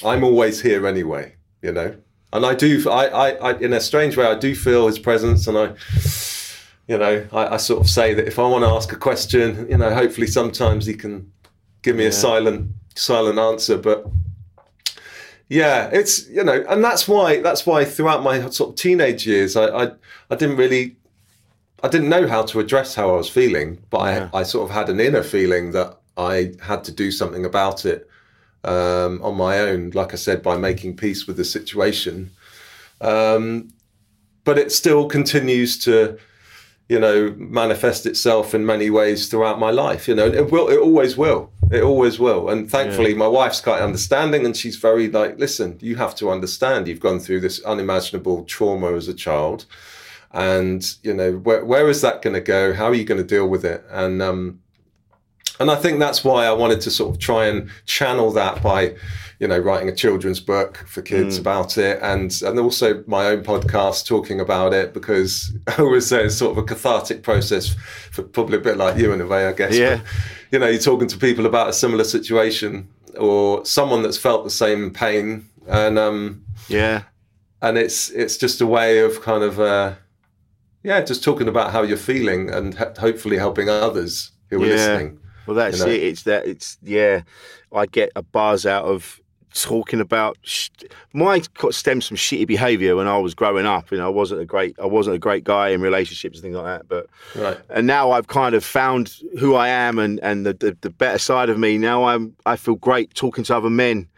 [0.05, 1.97] I'm always here anyway you know
[2.33, 5.47] and I do I, I, I in a strange way I do feel his presence
[5.47, 5.75] and I
[6.89, 9.67] you know, I, I sort of say that if I want to ask a question,
[9.69, 11.31] you know, hopefully sometimes he can
[11.83, 13.77] give me a silent silent answer.
[13.77, 14.07] But
[15.49, 19.57] yeah, it's you know, and that's why that's why throughout my sort of teenage years,
[19.57, 19.93] I I,
[20.31, 20.97] I didn't really.
[21.83, 24.75] I didn't know how to address how I was feeling, but I, I sort of
[24.75, 28.09] had an inner feeling that I had to do something about it.
[28.65, 29.91] um, on my own.
[29.91, 32.31] Like I said, by making peace with the situation,
[33.01, 33.69] um,
[34.45, 36.19] but it still continues to,
[36.89, 40.09] you know, manifest itself in many ways throughout my life.
[40.09, 40.69] You know, it will.
[40.69, 41.53] It always will.
[41.71, 42.49] It always will.
[42.49, 46.89] And thankfully, my wife's quite understanding, and she's very like, listen, you have to understand.
[46.89, 49.67] You've gone through this unimaginable trauma as a child
[50.33, 53.27] and you know where, where is that going to go how are you going to
[53.27, 54.61] deal with it and um
[55.59, 58.95] and i think that's why i wanted to sort of try and channel that by
[59.41, 61.41] you know writing a children's book for kids Mm.
[61.41, 66.25] about it and and also my own podcast talking about it because i always say
[66.25, 67.75] it's sort of a cathartic process
[68.11, 69.97] for probably a bit like you in a way i guess Yeah.
[69.97, 70.05] But,
[70.53, 74.51] you know you're talking to people about a similar situation or someone that's felt the
[74.51, 77.03] same pain and um Yeah.
[77.63, 79.95] and it's it's just a way of kind of uh,
[80.85, 84.73] yeah, just talking about how you're feeling and ho- hopefully helping others who are Yeah.
[84.75, 85.19] listening.
[85.47, 85.91] Well, that's you know?
[85.93, 86.03] it.
[86.03, 86.47] It's that.
[86.47, 87.23] It's yeah.
[87.75, 89.21] I get a buzz out of
[89.55, 90.37] talking about.
[90.43, 90.71] Sh-
[91.13, 93.91] my got stems from shitty behaviour when I was growing up.
[93.91, 94.79] You know, I wasn't a great.
[94.79, 96.89] I wasn't a great guy in relationships and things like that.
[96.89, 97.59] But Right.
[97.71, 101.19] and now I've kind of found who I am and and the, the the better
[101.19, 101.79] side of me.
[101.79, 104.09] Now I'm I feel great talking to other men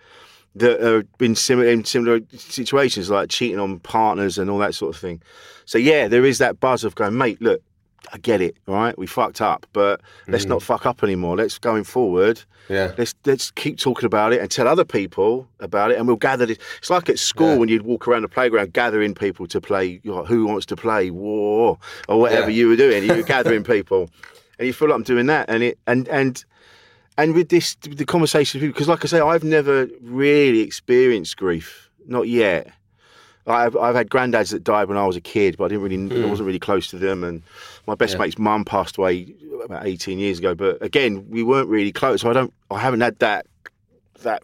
[0.56, 4.94] that have been similar in similar situations, like cheating on partners and all that sort
[4.94, 5.22] of thing.
[5.64, 7.40] So yeah, there is that buzz of going, mate.
[7.40, 7.62] Look,
[8.12, 8.56] I get it.
[8.66, 10.50] All right, we fucked up, but let's mm.
[10.50, 11.36] not fuck up anymore.
[11.36, 12.42] Let's going forward.
[12.68, 12.92] Yeah.
[12.96, 16.46] Let's let's keep talking about it and tell other people about it, and we'll gather
[16.46, 16.58] this.
[16.78, 17.56] It's like at school Yeah.
[17.56, 20.00] when you'd walk around the playground gathering people to play.
[20.04, 22.56] Who wants to play war or whatever Yeah.
[22.56, 23.02] you were doing?
[23.04, 24.08] You were gathering people,
[24.58, 26.44] and you feel like I'm doing that, and it and and
[27.18, 32.28] and with this the conversation because like I say, I've never really experienced grief, not
[32.28, 32.70] yet.
[33.46, 35.96] I've I've had granddads that died when I was a kid, but I didn't really
[35.96, 36.30] I hmm.
[36.30, 37.24] wasn't really close to them.
[37.24, 37.42] And
[37.86, 40.54] my best mate's mum passed away about eighteen years ago.
[40.54, 42.20] But again, we weren't really close.
[42.20, 43.46] So I don't I haven't had that
[44.22, 44.42] that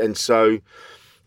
[0.00, 0.58] and so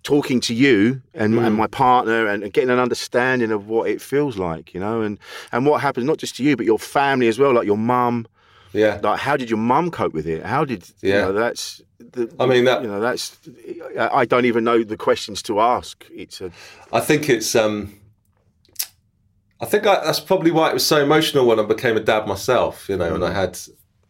[0.03, 1.55] talking to you and, and hmm.
[1.55, 5.17] my partner and, and getting an understanding of what it feels like, you know, and
[5.51, 8.27] and what happens not just to you but your family as well, like your mum.
[8.75, 8.99] Yeah.
[9.01, 10.43] Like, how did your mum cope with it?
[10.45, 11.21] How did you Yeah.
[11.21, 11.33] know?
[11.33, 11.81] That's.
[11.99, 13.37] The, I mean, that- you know that's.
[13.97, 16.05] I don't even know the questions to ask.
[16.13, 16.51] It's a
[16.91, 17.55] I think it's.
[17.55, 17.93] um
[19.61, 22.27] I think I, that's probably why it was so emotional when I became a dad
[22.27, 22.89] myself.
[22.89, 23.57] You know, and I had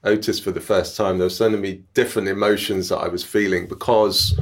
[0.04, 3.68] Otis for the first time, there were so many different emotions that I was feeling
[3.68, 4.38] because,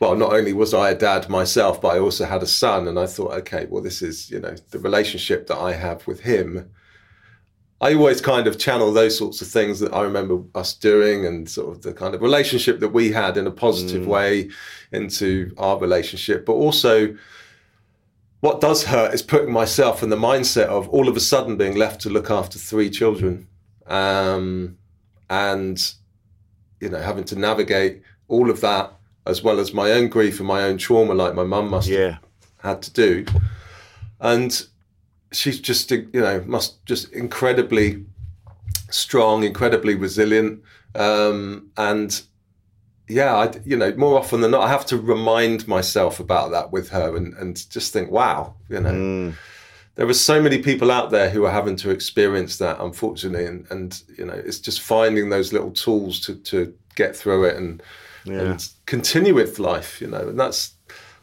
[0.00, 2.98] well, not only was I a dad myself, but I also had a son, and
[2.98, 6.70] I thought, okay, well, this is you know the relationship that I have with him.
[7.82, 11.50] I always kind of channel those sorts of things that I remember us doing and
[11.50, 14.50] sort of the kind of relationship that we had in a positive way
[14.92, 16.46] into our relationship.
[16.46, 17.16] But also,
[18.38, 21.74] what does hurt is putting myself in the mindset of all of a sudden being
[21.74, 23.48] left to look after three children
[23.88, 24.78] um,
[25.28, 25.94] and,
[26.80, 28.92] you know, having to navigate all of that
[29.26, 32.20] as well as my own grief and my own trauma, like my mum must have
[32.58, 33.26] had to do.
[34.20, 34.66] And
[35.32, 38.04] she's just, you know, must just incredibly
[38.90, 40.62] strong, incredibly resilient.
[40.94, 42.22] Um, and
[43.08, 46.72] yeah, I, you know, more often than not, I have to remind myself about that
[46.72, 49.34] with her and, and just think, wow, you know, Mm.
[49.96, 53.46] there are so many people out there who are having to experience that, unfortunately.
[53.46, 57.56] And, and you know, it's just finding those little tools to, to get through it
[57.56, 57.82] and,
[58.26, 60.74] and continue with life, you know, and that's,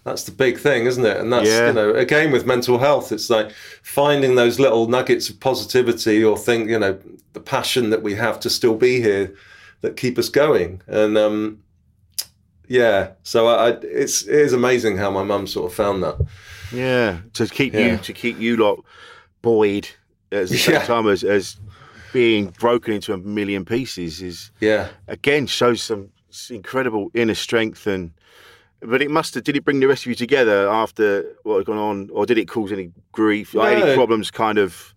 [0.04, 1.18] that's the big thing, isn't it?
[1.18, 1.68] And that's, Yeah.
[1.68, 3.52] you know, again with mental health, it's like
[3.84, 6.98] finding those little nuggets of positivity or think, you know,
[7.34, 9.34] the passion that we have to still be here
[9.82, 10.82] that keep us going.
[10.88, 11.60] And, um,
[12.68, 16.18] yeah, so I, I, it's it is amazing how my mum sort of found that.
[16.72, 17.80] Yeah, to keep Yeah.
[17.94, 18.84] you to keep you lot
[19.42, 19.90] buoyed
[20.32, 20.86] at the same Yeah.
[20.86, 21.58] time as, as
[22.14, 26.10] being broken into a million pieces is Yeah, again shows some
[26.50, 28.12] incredible inner strength and.
[28.82, 29.44] But it must have.
[29.44, 32.38] Did it bring the rest of you together after what had gone on, or did
[32.38, 34.32] it cause any grief, like any problems?
[34.32, 34.96] Kind of.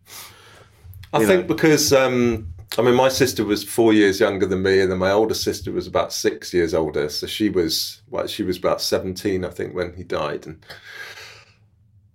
[1.12, 4.80] I You think because um, I mean my sister was four years younger than me,
[4.80, 7.08] and then my older sister was about six years older.
[7.08, 10.64] So she was well, she was about seventeen, I think, when he died, and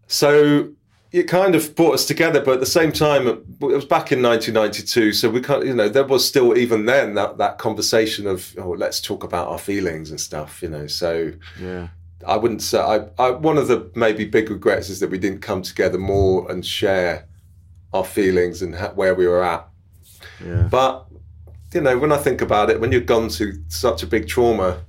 [0.08, 0.69] so
[1.12, 2.41] it kind of brought us together.
[2.41, 5.74] But at the same time, it was back in 1992, so we kind of, you
[5.74, 9.60] know, there was still even then that that conversation of oh, let's talk about our
[9.60, 10.88] feelings and stuff, you know.
[10.88, 11.88] So Yeah.
[12.26, 13.30] I wouldn't say I, I.
[13.30, 17.26] One of the maybe big regrets is that we didn't come together more and share
[17.93, 19.67] our feelings and ha- where we were at.
[20.43, 20.67] Yeah.
[20.70, 21.06] But
[21.74, 24.80] you know, when I think about it, when you've gone through such a big trauma,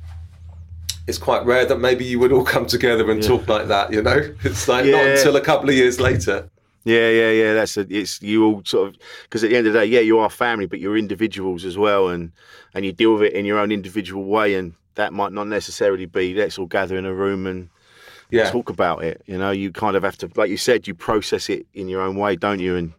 [1.08, 3.92] it's quite rare that maybe you would all come together and talk like that.
[3.92, 6.48] You know, it's like not until a couple of years later.
[6.84, 7.54] Yeah, yeah, yeah.
[7.54, 10.00] That's a, it's you all sort of because at the end of the day, yeah,
[10.00, 12.30] you are family, but you're individuals as well, and
[12.74, 16.06] and you deal with it in your own individual way, and that might not necessarily
[16.06, 17.68] be let's all gather in a room and
[18.30, 18.50] Yeah.
[18.50, 19.22] talk about it.
[19.26, 22.02] You know, you kind of have to, like you said, you process it in your
[22.02, 22.76] own way, don't you?
[22.76, 22.92] And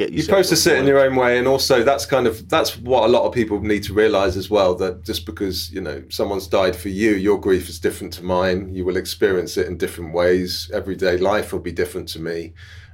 [0.00, 2.48] get you process to a it in your own way and also that's kind of
[2.48, 5.80] that's what a lot of people need to realize as well that just because you
[5.86, 8.58] know someone's died for you your grief is different to mine.
[8.76, 10.70] You will experience it in different ways.
[10.72, 12.52] Everyday life will be different to me.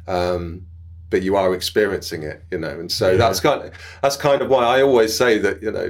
[0.08, 0.66] Um,
[1.08, 4.48] but you are experiencing it you know and so that's kind of that's kind of
[4.50, 5.88] why i always say that you know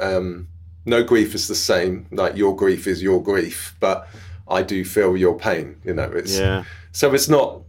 [0.00, 0.48] um,
[0.84, 2.06] no grief is the same.
[2.10, 4.08] Like your grief is your grief but
[4.48, 6.64] i do feel your pain you know it's Yeah.
[6.90, 7.62] so it's not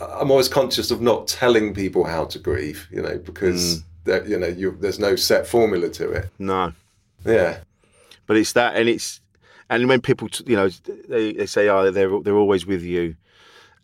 [0.00, 3.84] i'm always conscious of not telling people how to grieve you know because Mm.
[4.04, 6.72] there, you know you, there's no set formula to it No.
[7.24, 7.58] yeah
[8.26, 9.20] but it's that and it's
[9.70, 10.68] and when people t- you know
[11.08, 13.16] they, they say oh they're they're always with you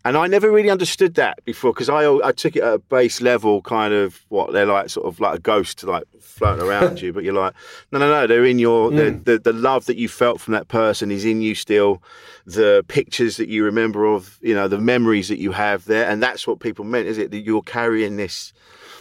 [0.03, 3.21] and I never really understood that before because I I took it at a base
[3.21, 7.13] level kind of what they're like sort of like a ghost like floating around you
[7.13, 7.53] but you're like
[7.91, 9.23] no no no they're in your the, mm.
[9.25, 12.01] the the love that you felt from that person is in you still
[12.45, 16.21] the pictures that you remember of you know the memories that you have there and
[16.21, 18.53] that's what people meant is it that you're carrying this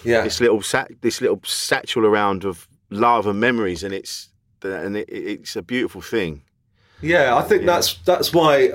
[0.05, 4.29] yeah this little sack, this little satchel around of love and memories, and it's
[4.63, 6.43] and it, it's a beautiful thing.
[7.01, 8.73] Yeah, I think that's that's why.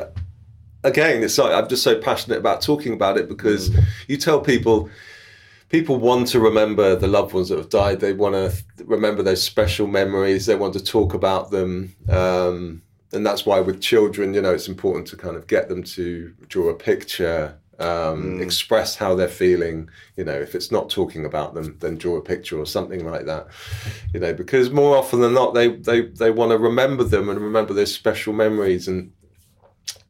[0.85, 3.83] Again, it's like I'm just so passionate about talking about it because Mm.
[4.07, 4.89] you tell people,
[5.69, 7.99] people want to remember the loved ones that have died.
[7.99, 8.53] They want to
[8.85, 10.45] remember those special memories.
[10.45, 14.67] They want to talk about them, um, and that's why with children, you know, it's
[14.67, 19.89] important to kind of get them to draw a picture, um, express how they're feeling.
[20.17, 23.25] You know, if it's not talking about them, then draw a picture or something like
[23.25, 23.47] that.
[24.13, 27.39] You know, because more often than not, they they they want to remember them and
[27.39, 29.11] remember those special memories and.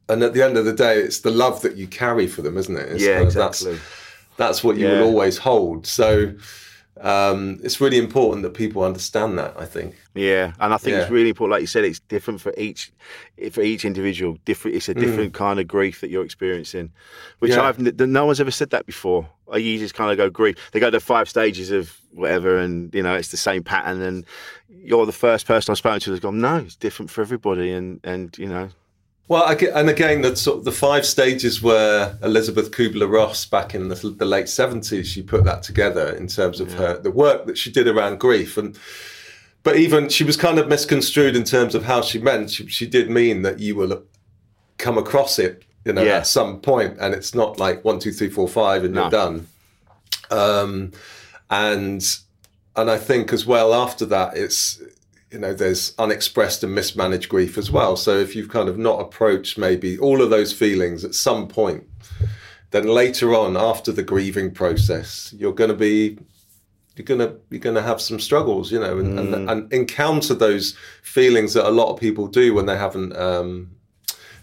[0.08, 2.56] And at the end of the day, it's the love that you carry for them,
[2.56, 2.88] isn't it?
[2.92, 3.80] It's yeah, kind of- that's- exactly.
[4.36, 5.00] that's what you Yeah.
[5.00, 5.86] will always hold.
[5.86, 6.34] So
[7.02, 9.54] um, it's really important that people understand that.
[9.58, 9.94] I think.
[10.14, 11.50] Yeah, and I think it's really important.
[11.52, 12.90] Like you said, it's different for each
[13.52, 14.38] for each individual.
[14.46, 14.76] Different.
[14.78, 16.90] It's a different kind of grief that you're experiencing,
[17.40, 17.56] which Mm.
[17.56, 17.62] Yeah.
[17.64, 19.28] I've no one's ever said that before.
[19.52, 20.56] I you just kind of go grief.
[20.72, 24.00] They go to five stages of whatever, and you know it's the same pattern.
[24.00, 24.24] And
[24.70, 26.40] you're the first person I've spoken to that's gone.
[26.40, 28.70] No, it's different for everybody, and and you know.
[29.28, 33.96] Well, and again, the sort of the five stages where Elisabeth Kübler-Ross back in the,
[33.96, 37.72] the late seventies, she put that together in terms of her the work that she
[37.72, 38.78] did around grief, and
[39.64, 42.50] but even she was kind of misconstrued in terms of how she meant.
[42.50, 44.04] She, she did mean that you will
[44.78, 46.18] come across it, you know, Yeah.
[46.18, 49.02] at some point, and it's not like one, two, three, four, five, and No.
[49.02, 49.48] you're done.
[50.30, 50.92] Um,
[51.50, 52.18] and
[52.76, 54.80] and I think as well after that, it's
[55.36, 57.94] you know there's unexpressed and mismanaged grief as well.
[57.94, 61.84] So if you've kind of not approached maybe all of those feelings at some point,
[62.70, 66.18] then later on after the grieving process, you're going to be
[66.96, 71.52] you're gonna you're gonna have some struggles, you know, and, and, and encounter those feelings
[71.52, 73.72] that a lot of people do when they haven't um,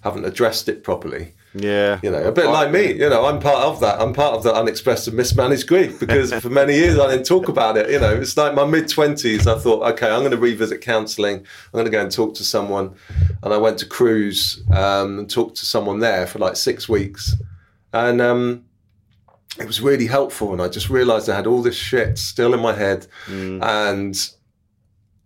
[0.01, 1.33] haven't addressed it properly.
[1.55, 2.93] Yeah, You know, a bit like me.
[2.93, 4.01] You know, I'm part of that.
[4.01, 7.47] I'm part of the unexpressed and mismanaged grief because for many years I didn't talk
[7.47, 7.91] about it.
[7.91, 9.45] You know, it's like my mid twenties.
[9.45, 11.37] I thought, okay, I'm going to revisit counselling.
[11.37, 12.95] I'm going to go and talk to someone,
[13.43, 17.35] and I went to Cruse um, and talked to someone there for like six weeks,
[17.93, 18.65] and um,
[19.59, 20.53] it was really helpful.
[20.53, 23.05] And I just realised I had all this shit still in my head,
[23.61, 24.29] and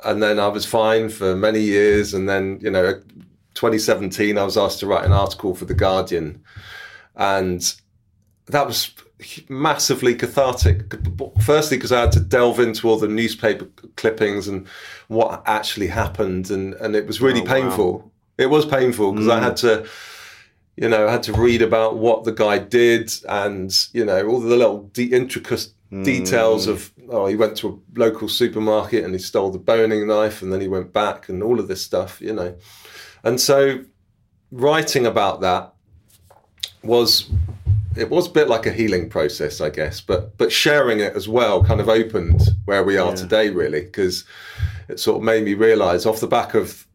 [0.04, 3.02] and then I was fine for many years, and then you know.
[3.58, 6.44] 2017, I was asked to write an article for The Guardian,
[7.16, 7.74] and
[8.46, 8.94] that was
[9.50, 10.94] massively cathartic.
[11.42, 13.66] Firstly, because I had to delve into all the newspaper
[13.96, 14.68] clippings and
[15.08, 17.52] what actually happened, and, and it was really Oh, wow.
[17.52, 18.12] painful.
[18.38, 19.44] It was painful because I mm.
[19.44, 19.88] had to,
[20.76, 24.40] you know, I had to read about what the guy did and, you know, all
[24.40, 26.06] the little de- intricate mm.
[26.06, 30.44] details of, oh, he went to a local supermarket and he stole the boning knife
[30.44, 32.56] and then he went back and all of this stuff, you know.
[33.24, 33.84] And so
[34.52, 35.74] writing about that
[36.84, 37.30] was
[37.96, 41.28] it was a bit like a healing process, I guess, but but sharing it as
[41.28, 44.24] well kind of opened where we are today, really, because
[44.88, 46.86] it sort of made me realise off the back of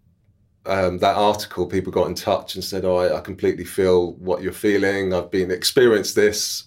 [0.65, 4.43] um, that article, people got in touch and said, "Oh, I, I completely feel what
[4.43, 5.13] you're feeling.
[5.13, 6.65] I've been experienced this."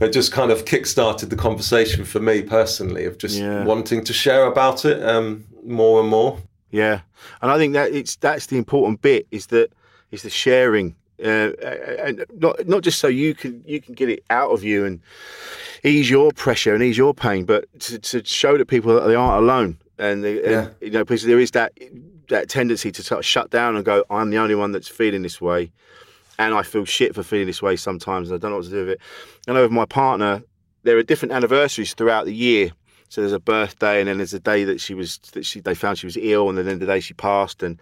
[0.00, 3.64] It just kind of kick-started the conversation for me personally of just Yeah.
[3.64, 6.38] wanting to share about it um, more and more.
[6.70, 7.00] Yeah,
[7.40, 9.72] and I think that it's that's the important bit is that
[10.10, 11.52] is the sharing, uh,
[12.04, 15.00] and not not just so you can you can get it out of you and
[15.82, 19.14] ease your pressure and ease your pain, but to, to show that people that they
[19.14, 21.72] aren't alone, and, they, and, you know because there is that
[22.28, 25.22] that tendency to sort of shut down and go, I'm the only one that's feeling
[25.22, 25.72] this way,
[26.38, 28.70] and I feel shit for feeling this way sometimes, and I don't know what to
[28.70, 29.00] do with it.
[29.46, 30.42] I know with my partner,
[30.82, 32.72] there are different anniversaries throughout the year
[33.08, 35.74] So there's a birthday, and then there's a day that she was that she they
[35.74, 37.80] found she was ill, and then the day she passed, and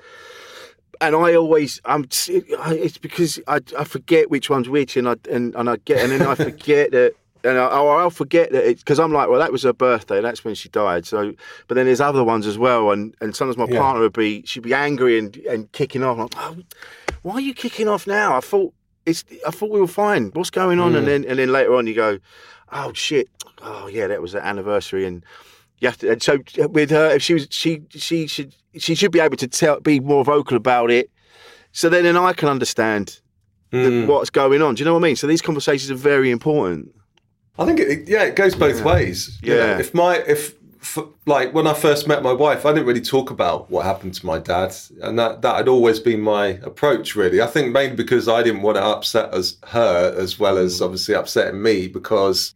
[1.00, 5.54] and I always I'm it's because I, I forget which one's which, and I and,
[5.54, 7.14] and I get and then I forget that.
[7.44, 10.20] And I, I'll forget that it's because I'm like, well, that was her birthday.
[10.20, 11.06] That's when she died.
[11.06, 11.32] So,
[11.68, 12.90] but then there's other ones as well.
[12.90, 13.78] And, and sometimes my Yeah.
[13.78, 16.18] partner would be, she'd be angry and, and kicking off.
[16.18, 16.56] Like, oh,
[17.22, 18.36] why are you kicking off now?
[18.36, 18.74] I thought
[19.04, 20.30] it's, I thought we were fine.
[20.32, 20.96] What's going on?
[20.96, 21.10] And mm.
[21.10, 22.18] then, and then later on, you go,
[22.72, 23.28] oh shit,
[23.62, 25.24] oh yeah, that was the anniversary, and
[25.80, 26.12] you have to.
[26.12, 26.38] And so
[26.68, 30.00] with her, if she was, she she should she should be able to tell, be
[30.00, 31.10] more vocal about it.
[31.72, 33.20] So then, then I can understand
[33.70, 34.06] the, hmm.
[34.06, 34.74] what's going on.
[34.74, 35.16] Do you know what I mean?
[35.16, 36.94] So these conversations are very important.
[37.58, 39.38] I think it, yeah, it goes both ways.
[39.42, 39.56] you know.
[39.56, 39.78] Yeah.
[39.78, 43.30] if my if f- like when I first met my wife, I didn't really talk
[43.30, 47.16] about what happened to my dad, and that that had always been my approach.
[47.16, 50.78] Really, I think mainly because I didn't want to upset as her as well as
[50.78, 50.84] hmm.
[50.84, 51.88] obviously upsetting me.
[51.88, 52.54] Because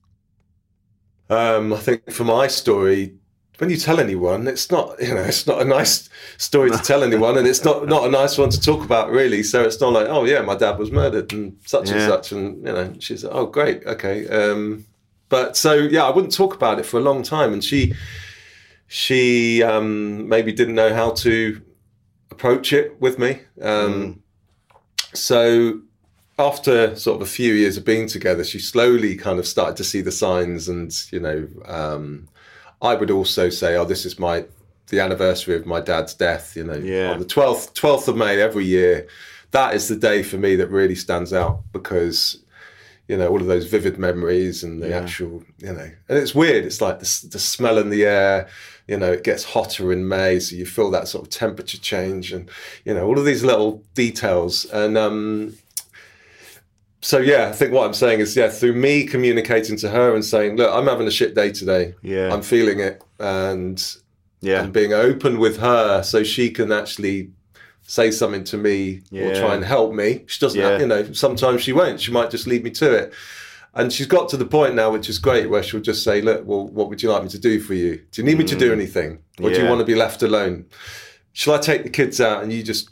[1.30, 3.14] um, I think for my story,
[3.58, 6.08] when you tell anyone, it's not you know it's not a nice
[6.38, 9.42] story to tell anyone, and it's not not a nice one to talk about really.
[9.42, 12.56] So it's not like oh yeah, my dad was murdered and such and such, and
[12.66, 14.28] you know she's oh great okay.
[14.28, 14.86] Um,
[15.28, 17.94] but so yeah, I wouldn't talk about it for a long time, and she
[18.88, 21.60] she um, maybe didn't know how to
[22.30, 23.42] approach it with me.
[23.62, 24.22] Um,
[25.14, 25.80] So
[26.40, 29.84] after sort of a few years of being together, she slowly kind of started to
[29.84, 32.28] see the signs, and you know, um,
[32.82, 34.44] I would also say, "Oh, this is my
[34.88, 37.12] the anniversary of my dad's death." You know, Yeah.
[37.12, 39.06] on the twelfth twelfth of May every year.
[39.52, 42.38] That is the day for me that really stands out because
[43.08, 46.64] you know all of those vivid memories and the actual you know and it's weird
[46.64, 48.46] it's like the, the smell in the air
[48.86, 52.32] you know it gets hotter in may so you feel that sort of temperature change
[52.32, 52.48] and
[52.84, 55.52] you know all of these little details and um
[57.00, 60.24] so yeah i think what i'm saying is yeah through me communicating to her and
[60.24, 62.32] saying look i'm having a shit day today Yeah.
[62.32, 63.82] i'm feeling it and
[64.42, 67.30] Yeah, and being open with her so she can actually
[67.82, 70.22] say something to me or try and help me.
[70.28, 70.78] She doesn't, Yeah.
[70.78, 72.00] you know, sometimes she won't.
[72.00, 73.12] She might just lead me to it.
[73.74, 76.46] And she's got to the point now, which is great, where she'll just say, Look,
[76.46, 77.96] well, what would you like me to do for you?
[78.12, 79.18] Do you need me to do anything?
[79.42, 79.68] Or do you Mm.
[79.70, 80.66] Want to be left alone?
[81.32, 82.88] Shall I take the kids out and you just,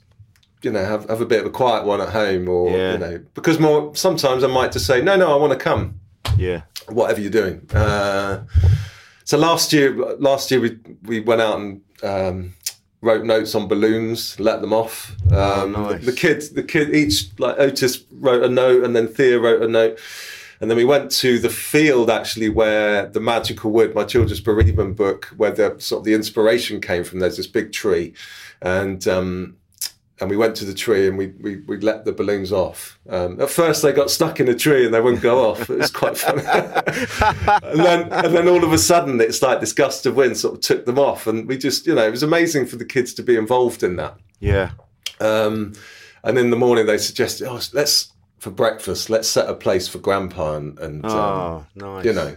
[0.62, 2.48] you know, have, have a bit of a quiet one at home?
[2.48, 2.92] Or, Yeah.
[2.92, 6.00] you know, because more sometimes I might just say, No, no, I want to come
[6.36, 7.68] yeah, whatever you're doing.
[7.72, 8.44] Uh,
[9.24, 12.54] so last year, last year we we went out and um,
[13.00, 15.12] wrote notes on balloons, let them off.
[15.32, 16.00] Um, Oh, nice.
[16.04, 19.62] the, the kids, the kid, each like Otis wrote a note, and then Thea wrote
[19.62, 19.98] a note.
[20.60, 24.96] And then we went to the field actually where the magical wood, my children's bereavement
[24.96, 27.20] book, where the sort of the inspiration came from.
[27.20, 28.12] There's this big tree,
[28.60, 29.56] and um,
[30.20, 32.98] and we went to the tree and we we, we let the balloons off.
[33.08, 35.70] Um, at first they got stuck in the tree and they wouldn't go off.
[35.70, 36.42] It was quite funny.
[36.44, 40.54] and then and then all of a sudden it's like this gust of wind sort
[40.54, 43.14] of took them off, and we just you know it was amazing for the kids
[43.14, 44.16] to be involved in that.
[44.40, 44.70] yeah,
[45.20, 45.74] Um,
[46.24, 49.98] and in the morning they suggested, oh, let's for breakfast, let's set a place for
[49.98, 52.04] Grandpa and, and um, oh, nice.
[52.04, 52.36] you know,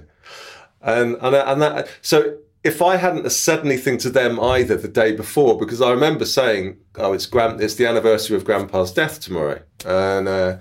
[0.82, 1.90] and and and that.
[2.02, 6.26] So if I hadn't said anything to them either the day before, because I remember
[6.26, 10.58] saying, "Oh, it's grand, it's the anniversary of Grandpa's death tomorrow," and uh,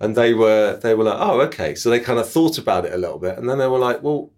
[0.00, 2.92] and they were they were like, "Oh, okay." So they kind of thought about it
[2.92, 4.30] a little bit, and then they were like, "Well."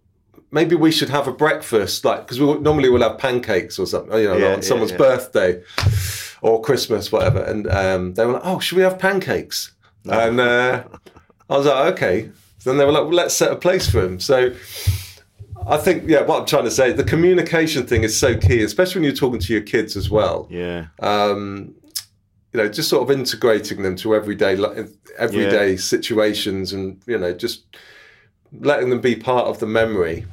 [0.50, 4.16] Maybe we should have a breakfast, like because we normally we'll have pancakes or something,
[4.16, 4.98] you know, Yeah, on yeah, someone's yeah.
[4.98, 5.62] birthday
[6.42, 7.42] or Christmas, whatever.
[7.42, 9.72] And um, they were like, "Oh, should we have pancakes?"
[10.08, 10.84] And uh,
[11.50, 12.30] I was like, "Okay."
[12.64, 14.54] Then they were like, well, "Let's set a place for him." So
[15.66, 19.00] I think, yeah, what I'm trying to say, the communication thing is so key, especially
[19.00, 20.46] when you're talking to your kids as well.
[20.50, 21.74] Yeah, Um,
[22.52, 24.56] you know, just sort of integrating them to everyday
[25.18, 27.64] everyday situations, and you know, just
[28.60, 30.24] letting them be part of the memory.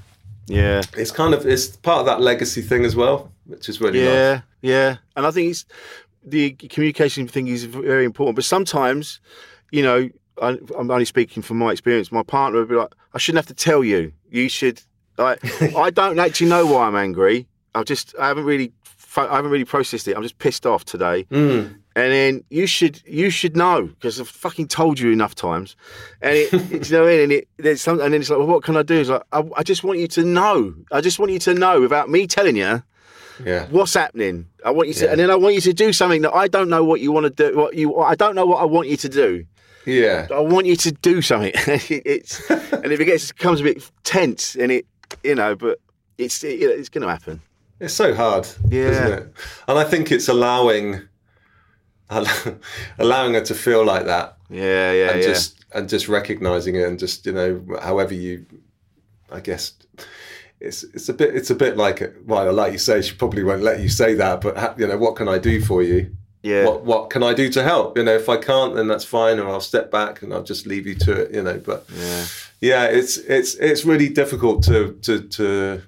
[0.48, 0.82] yeah.
[0.98, 4.14] It's kind of it's part of that legacy thing as well, which is really nice.
[4.14, 4.98] Yeah, yeah.
[5.16, 5.66] And I think it's
[6.24, 8.36] the communication thing is very important.
[8.36, 9.20] But sometimes,
[9.72, 10.10] you know,
[10.42, 12.12] I, I'm only speaking from my experience.
[12.12, 14.12] My partner would be like, "I shouldn't have to tell you.
[14.30, 14.82] You should."
[15.24, 17.48] Like, I don't actually know why I'm angry.
[17.76, 18.72] I just I haven't really
[19.18, 20.16] I haven't really processed it.
[20.16, 21.26] I'm just pissed off today.
[21.32, 21.76] Mm.
[21.96, 25.76] And then you should you should know because I've fucking told you enough times.
[26.22, 27.24] And it, it you know what I mean?
[27.24, 29.00] And it there's some and then it's like, well, what can I do?
[29.00, 30.74] It's like I, I just want you to know.
[30.92, 32.82] I just want you to know without me telling you
[33.46, 33.68] Yeah.
[33.70, 34.48] what's happening.
[34.64, 35.12] I want you to, Yeah.
[35.12, 37.26] and then I want you to do something that I don't know what you want
[37.26, 37.58] to do.
[37.58, 39.46] What you, I don't know what I want you to do.
[39.86, 40.28] Yeah.
[40.32, 41.52] I want you to do something.
[41.56, 44.86] It- it's, and if it gets becomes a bit tense, and it,
[45.24, 45.80] you know, but
[46.18, 47.42] it's, it, it's going to happen.
[47.80, 48.90] It's so hard, Yeah.
[48.90, 49.34] isn't it?
[49.68, 51.02] And I think it's allowing
[53.00, 55.28] allowing her to feel like that Yeah, yeah, and yeah.
[55.28, 58.46] just and just recognizing it and just you know however you
[59.32, 59.74] i guess
[60.60, 63.64] it's it's a bit it's a bit like well, like you say, she probably won't
[63.64, 66.16] let you say that, but you know, what can I do for you?
[66.44, 66.66] Yeah.
[66.66, 67.98] What what can I do to help?
[67.98, 70.68] You know, if I can't, then that's fine, or I'll step back and I'll just
[70.68, 71.34] leave you to it.
[71.34, 72.26] You know, but Yeah.
[72.62, 75.82] Yeah, it's it's it's really difficult to to to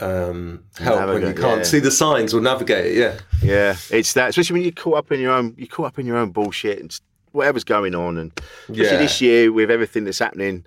[0.00, 1.62] um, help when you can't yeah.
[1.62, 2.96] see the signs or navigate it.
[2.96, 4.30] Yeah, Yeah, it's that.
[4.30, 6.80] Especially when you're caught up in your own, you're caught up in your own bullshit
[6.80, 6.98] and
[7.32, 8.18] whatever's going on.
[8.18, 8.32] And
[8.62, 8.96] especially Yeah.
[8.98, 10.64] this year with everything that's happening,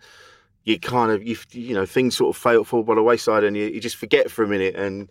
[0.63, 3.55] you kind of, you you know, things sort of fail, fall by the wayside, and
[3.55, 5.09] you, you just forget for a minute, and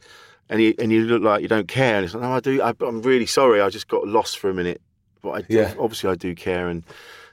[0.49, 1.97] and you and you look like you don't care.
[1.97, 2.63] And it's like, no, I do.
[2.63, 3.61] I, I'm really sorry.
[3.61, 4.81] I just got lost for a minute,
[5.23, 5.75] but I, Yeah.
[5.79, 6.83] obviously I do care, and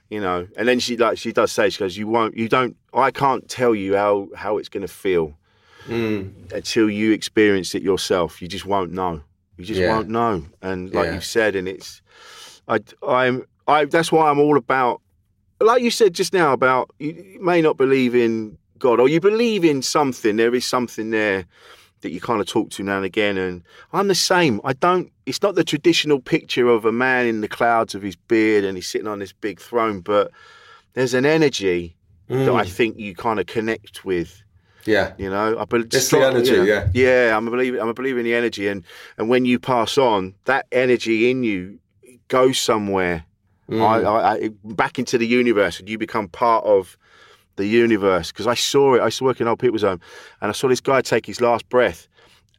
[0.09, 0.47] you know.
[0.57, 2.75] And then she like she does say she goes, you won't, you don't.
[2.93, 5.33] I can't tell you how how it's going to feel
[5.85, 6.29] hmm.
[6.53, 8.41] until you experience it yourself.
[8.41, 9.21] You just won't know.
[9.57, 9.95] You just Yeah.
[9.95, 10.45] won't know.
[10.61, 11.13] And like Yeah.
[11.15, 12.01] you've said, and it's,
[12.67, 13.85] I, I'm, I.
[13.85, 15.01] That's why I'm all about.
[15.61, 19.19] Like you said just now about you, you may not believe in God or you
[19.19, 20.35] believe in something.
[20.35, 21.45] There is something there
[22.03, 23.37] that you kind of talk to now and again.
[23.37, 24.61] And I'm the same.
[24.63, 25.11] I don't.
[25.25, 28.77] It's not the traditional picture of a man in the clouds with his beard and
[28.77, 30.29] he's sitting on this big throne, but
[30.93, 31.95] there's an energy
[32.27, 32.55] that Mm.
[32.55, 34.41] I think you kind of connect with.
[34.85, 36.89] yeah, You know, I believe It's the energy, yeah.
[36.93, 37.35] yeah.
[37.35, 37.79] I'm a believer.
[37.79, 38.83] I'm a believer in the energy, and
[39.17, 41.79] and when you pass on, that energy in you
[42.27, 43.25] goes somewhere.
[43.69, 43.81] Mm.
[43.81, 46.97] I, I, I back into the universe, and you become part of
[47.55, 48.31] the universe.
[48.31, 49.01] Because I saw it.
[49.01, 49.99] I used to work in old people's home,
[50.41, 52.07] and I saw this guy take his last breath.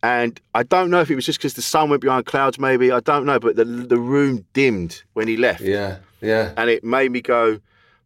[0.02, 2.92] And I don't know if it was just because the sun went behind clouds, maybe
[2.92, 6.52] I don't know, but the the room dimmed when he left yeah, yeah.
[6.58, 7.58] and it made me go,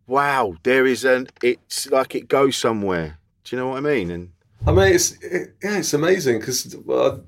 [0.06, 3.18] "Wow, there is an." It's like it goes somewhere.
[3.42, 4.12] Do you know what I mean?
[4.12, 4.30] And
[4.64, 7.24] I mean, it's it, yeah, it's amazing because well,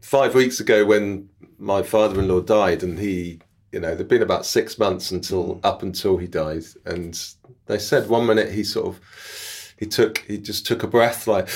[0.00, 1.28] five weeks ago when
[1.58, 3.38] my father-in-law died, and he,
[3.70, 7.34] you know, there'd been about six months until up until he died, and
[7.68, 9.00] they said one minute he sort of
[9.78, 11.48] he took he just took a breath like,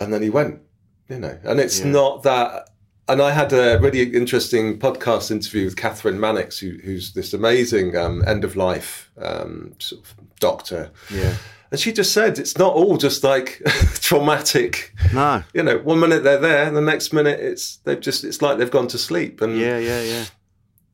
[0.00, 0.60] and then he went,
[1.08, 1.86] you know, and it's Yeah.
[1.90, 2.68] not that.
[3.08, 7.96] And I had a really interesting podcast interview with Kathryn Mannix, who, who's this amazing
[7.96, 10.90] um, end of life um, sort of doctor.
[11.12, 11.34] yeah,
[11.72, 13.60] And she just said it's not all just like
[13.94, 14.94] traumatic.
[15.12, 18.40] no, You know, one minute they're there, and the next minute it's they've just it's
[18.40, 19.42] like they've gone to sleep.
[19.42, 20.24] And yeah, yeah, yeah.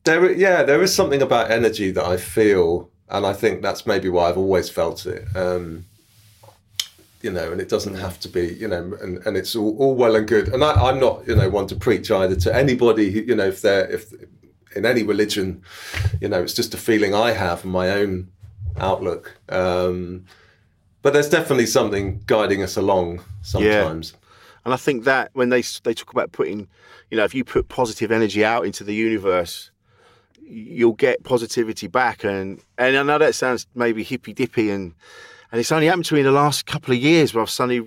[0.03, 4.09] there, yeah, there is something about energy that I feel, and I think that's maybe
[4.09, 5.25] why I've always felt it.
[5.35, 5.85] Um,
[7.21, 9.95] you know, and it doesn't have to be, you know, and, and it's all, all
[9.95, 10.47] well and good.
[10.49, 13.47] And I, I'm not, you know, one to preach either to anybody who, you know,
[13.47, 14.13] if they're if
[14.75, 15.61] in any religion,
[16.21, 18.29] you know, it's just a feeling I have and my own
[18.77, 19.37] outlook.
[19.49, 20.25] Um,
[21.01, 24.13] but there's definitely something guiding us along sometimes.
[24.65, 26.67] And I think that when they they talk about putting,
[27.09, 29.71] you know, if you put positive energy out into the universe,
[30.49, 32.23] you'll get positivity back.
[32.23, 34.93] And and I know that sounds maybe hippy dippy and.
[35.51, 37.83] And it's only happened to me in the last couple of years where I've suddenly,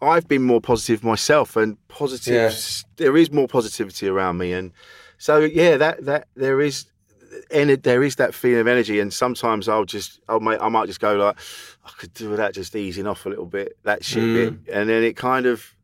[0.00, 2.52] I've been more positive myself, and positive.
[2.52, 2.84] Yeah.
[2.94, 4.70] There is more positivity around me, and
[5.18, 6.86] so yeah, that that there is,
[7.50, 9.00] and there is that feeling of energy.
[9.00, 11.36] And sometimes I'll just, I'll may, I might just go like,
[11.84, 14.72] I could do that just easing off a little bit, that shit bit, mm.
[14.72, 15.74] and then it kind of,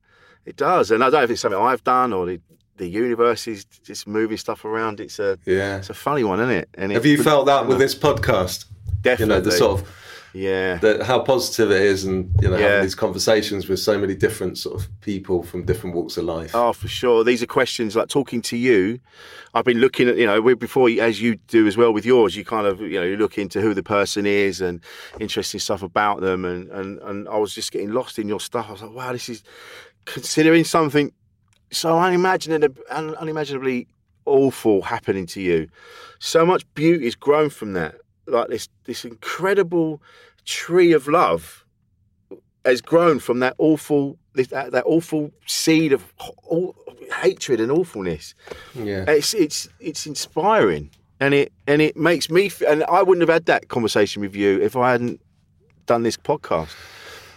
[0.47, 0.93] it does.
[0.93, 2.41] And I don't know if it's something I've done or the
[2.77, 5.01] the universe is just moving stuff around.
[5.01, 5.79] It's a, Yeah.
[5.79, 6.69] it's a funny one, isn't it?
[6.75, 8.65] And Have it- you felt that with this podcast?
[9.03, 9.35] Definitely.
[9.35, 9.89] You know, the sort of
[10.35, 10.77] Yeah.
[10.79, 12.69] that how positive it is, and you know, Yeah.
[12.69, 16.53] having these conversations with so many different sort of people from different walks of life.
[16.55, 17.23] Oh, for sure.
[17.25, 18.99] These are questions like talking to you.
[19.53, 22.35] I've been looking at, you know, we- before, as you do as well with yours,
[22.37, 24.81] you kind of, you know, you look into who the person is and
[25.21, 26.47] interesting stuff about them.
[26.47, 28.67] And, and, and I was just getting lost in your stuff.
[28.71, 29.43] I was like, wow, this is
[30.07, 31.13] considering something
[31.73, 33.87] so unimaginable, un- unimaginably
[34.27, 35.69] awful happening to you.
[36.19, 37.97] So much beauty has grown from that.
[38.27, 40.01] Like this, this incredible
[40.45, 41.65] tree of love
[42.65, 46.13] has grown from that awful this, that, that awful seed of
[46.45, 46.75] all,
[47.21, 48.35] hatred and awfulness.
[48.75, 49.05] Yeah.
[49.09, 52.51] It's it's it's inspiring, and it and it makes me.
[52.67, 55.21] And I wouldn't have had that conversation with you if I hadn't
[55.87, 56.75] done this podcast.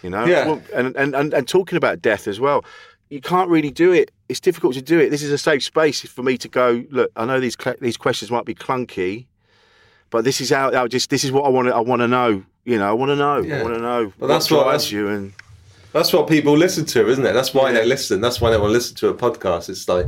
[0.03, 0.59] You know, Yeah.
[0.73, 2.63] And, and and and talking about death as well.
[3.09, 4.11] You can't really do it.
[4.29, 5.09] It's difficult to do it.
[5.09, 6.83] This is a safe space for me to go.
[6.89, 9.25] Look, I know these cl- these questions might be clunky,
[10.09, 10.71] but this is how.
[10.73, 11.75] how just this is what I want to.
[11.75, 12.43] I want to know.
[12.65, 13.35] You know, I want to know.
[13.35, 14.13] I want to know.
[14.19, 15.07] Well, that's what- that's- you.
[15.07, 15.33] And
[15.93, 17.31] That's what people listen to, isn't it?
[17.33, 17.79] That's why Yeah.
[17.81, 18.19] they listen.
[18.21, 19.69] That's why they want to listen to a podcast.
[19.69, 20.07] It's like,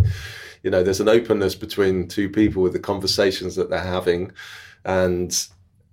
[0.63, 4.31] you know, there's an openness between two people with the conversations that they're having,
[4.83, 5.47] and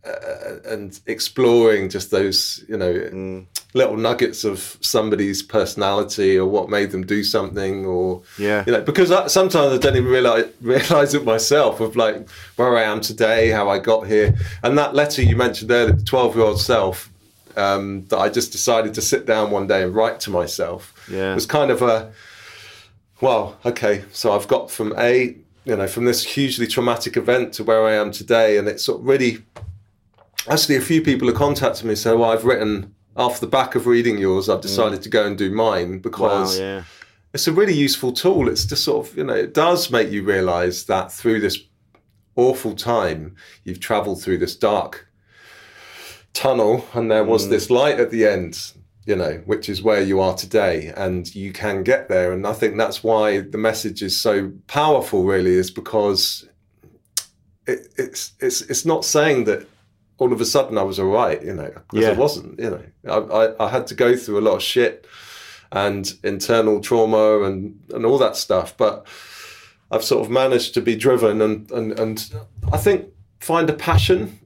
[0.07, 3.47] uh, and exploring just those, you know, Mm.
[3.73, 8.63] little nuggets of somebody's personality or what made them do something, or Yeah.
[8.67, 12.77] you know, because I, sometimes I don't even realize realize it myself of like where
[12.77, 16.37] I am today, how I got here, and that letter you mentioned there, the twelve
[16.37, 17.11] year old self
[17.57, 20.93] um, that I just decided to sit down one day and write to myself.
[21.11, 21.33] Yeah.
[21.33, 22.11] It was kind of a,
[23.21, 27.65] well, okay, so I've got from A, you know, from this hugely traumatic event to
[27.65, 29.39] where I am today, and it's sort of really,
[30.49, 33.75] actually, a few people have contacted me and said, well, I've written off the back
[33.75, 36.61] of reading yours, I've decided to go and do mine because Mm.
[36.61, 36.85] Wow, yeah.
[37.33, 38.49] it's a really useful tool.
[38.49, 41.59] It's just sort of, you know, it does make you realize that through this
[42.37, 45.09] awful time, you've traveled through this dark
[46.33, 48.73] tunnel and there was this light at the end,
[49.07, 52.33] you know, which is where you are today and you can get there.
[52.33, 56.49] And I think that's why the message is so powerful, really, is because
[57.69, 59.69] it, it's, it's, it's not saying that
[60.19, 62.11] all of a sudden I was all right, you know, because Yeah.
[62.11, 65.07] I wasn't, you know, I, I, I had to go through a lot of shit
[65.73, 68.77] and internal trauma and, and all that stuff.
[68.77, 69.07] But
[69.91, 72.33] I've sort of managed to be driven and, and, and
[72.73, 73.07] I think
[73.41, 74.39] find a passion.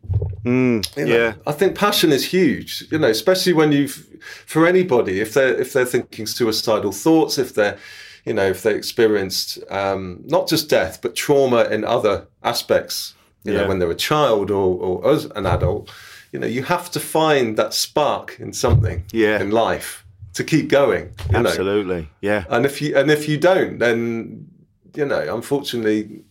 [0.45, 1.05] you know.
[1.05, 1.35] yeah.
[1.47, 4.07] I think passion is huge, you know, especially when you've,
[4.47, 7.77] for anybody, if they're, if they're thinking suicidal thoughts, if they're,
[8.25, 13.15] you know, if they experienced um, not just death, but trauma in other aspects,
[13.49, 13.63] you Yeah.
[13.63, 15.91] know, when they're a child or, or as an adult,
[16.33, 19.41] you know, you have to find that spark in something Yeah.
[19.41, 21.11] in life to keep going.
[21.33, 21.49] You know?
[21.49, 22.09] Absolutely.
[22.21, 22.45] Yeah.
[22.51, 24.47] And if you and if you don't, then
[24.95, 26.23] you know, unfortunately,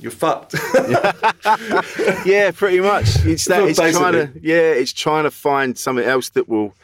[0.00, 0.54] you're fucked.
[2.26, 3.24] yeah, pretty much.
[3.24, 3.62] It's that.
[3.68, 4.30] It's trying to.
[4.40, 6.74] Yeah, it's trying to find something else that will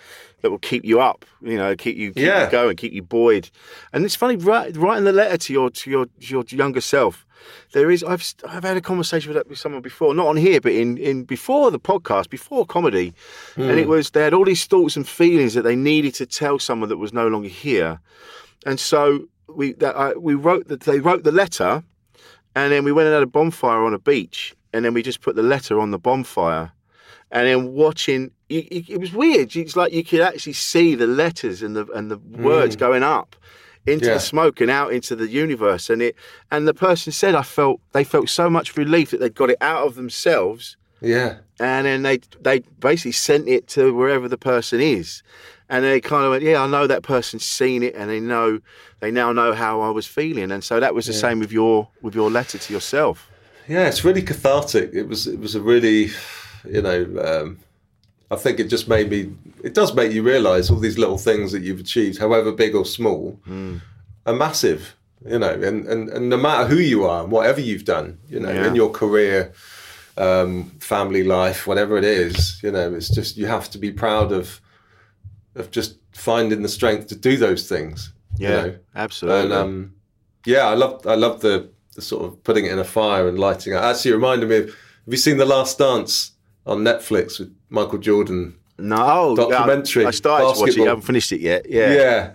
[0.43, 1.25] that will keep you up.
[1.43, 2.45] You know, keep you keep Yeah.
[2.45, 3.51] you going, keep you buoyed.
[3.93, 7.25] And it's funny, write, writing the letter to your to your to your younger self.
[7.73, 8.03] There is.
[8.03, 10.99] I've I've had a conversation with that with someone before, not on here, but in
[10.99, 13.13] in before the podcast, before comedy,
[13.57, 13.91] and it hmm.
[13.91, 16.97] was they had all these thoughts and feelings that they needed to tell someone that
[16.97, 18.01] was no longer here,
[18.65, 21.83] and so we that I, we wrote that they wrote the letter,
[22.55, 25.21] and then we went and had a bonfire on a beach, and then we just
[25.21, 26.73] put the letter on the bonfire,
[27.31, 28.31] and then watching.
[28.49, 29.55] It, it, it was weird.
[29.57, 32.79] It's like you could actually see the letters and the and the words hmm.
[32.79, 33.37] going up
[33.89, 34.15] into Yeah.
[34.15, 35.91] the smoke and out into the universe.
[35.91, 36.15] And it
[36.51, 39.59] and the person said, I felt they felt so much relief that they'd got it
[39.61, 44.81] out of themselves, yeah, and then they they basically sent it to wherever the person
[44.81, 45.23] is.
[45.71, 48.61] And they kind of went, yeah, I know that person's seen it, and they know,
[49.01, 51.89] they now know how I was feeling, and so that was the same with your
[52.01, 53.29] with your letter to yourself.
[53.69, 53.87] yeah.
[53.87, 54.91] It's really cathartic.
[54.95, 56.11] It was it was a really,
[56.65, 57.59] you know, um,
[58.31, 59.33] I think it just made me.
[59.63, 62.85] It does make you realise all these little things that you've achieved, however big or
[62.85, 63.39] small,
[64.27, 64.95] are massive.
[65.27, 68.39] You know, and, and and no matter who you are, and whatever you've done, you
[68.39, 68.69] know, Yeah.
[68.69, 69.53] in your career,
[70.17, 74.31] um, family life, whatever it is, you know, it's just you have to be proud
[74.33, 74.61] of
[75.57, 78.13] of just finding the strength to do those things.
[78.39, 78.75] you Yeah, know.
[78.95, 79.41] absolutely.
[79.43, 79.95] And um,
[80.47, 83.39] yeah, I love I love the, the sort of putting it in a fire and
[83.39, 83.77] lighting it.
[83.77, 84.65] Actually, it reminded me of.
[84.67, 86.33] Have you seen The Last Dance
[86.67, 88.55] on Netflix with Michael Jordan?
[88.79, 90.61] No, Documentary, I, I started to watch it.
[90.67, 90.87] basketball.
[90.87, 91.67] I haven't finished it yet.
[91.69, 92.33] Yeah, Yeah.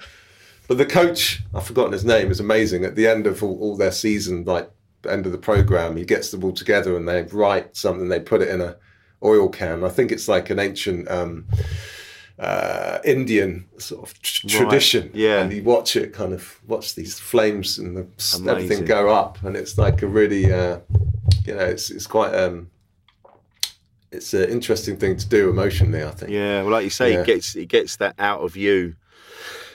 [0.68, 2.86] But the coach, I've forgotten his name, is amazing.
[2.86, 4.70] At the end of all, all their season, like
[5.02, 8.08] the end of the program, he gets them all together and they write something.
[8.10, 8.78] They put it in a
[9.24, 9.84] oil can.
[9.84, 11.46] I think it's like an ancient um,
[12.40, 15.12] uh, Indian sort of tr- Right, tradition.
[15.14, 15.42] yeah.
[15.42, 19.56] and you watch it, kind of watch these flames and the, everything go up, and
[19.56, 20.80] it's like a really, uh,
[21.46, 22.34] you know, it's it's quite.
[22.34, 22.70] Um,
[24.14, 26.32] it's an interesting thing to do emotionally, I think.
[26.32, 27.22] Yeah, well, like you say, Yeah.
[27.22, 28.96] it gets it gets that out of you,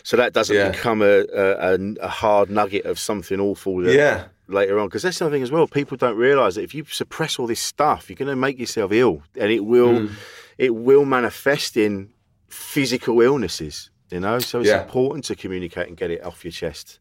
[0.03, 0.71] so that doesn't Yeah.
[0.71, 3.79] become a, a, a, hard nugget of something awful.
[3.83, 4.25] That Yeah.
[4.51, 5.67] Later on, because that's something as well.
[5.67, 8.93] People don't realise that if you suppress all this stuff, you're going to make yourself
[8.93, 10.11] ill, and it will, Mm.
[10.57, 12.09] it will manifest in
[12.49, 13.91] physical illnesses.
[14.11, 14.81] You know, so it's Yeah.
[14.85, 16.99] important to communicate and get it off your chest.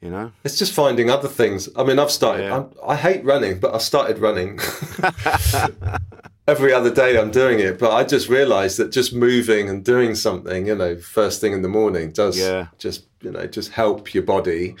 [0.00, 1.68] You know, It's just finding other things.
[1.76, 2.44] I mean, I've started.
[2.44, 2.56] Yeah.
[2.56, 4.58] I'm, I hate running, but I started running.
[6.50, 10.16] Every other day I'm doing it, but I just realised that just moving and doing
[10.16, 12.66] something, you know, first thing in the morning does Yeah.
[12.78, 14.74] just, you know, just help your body,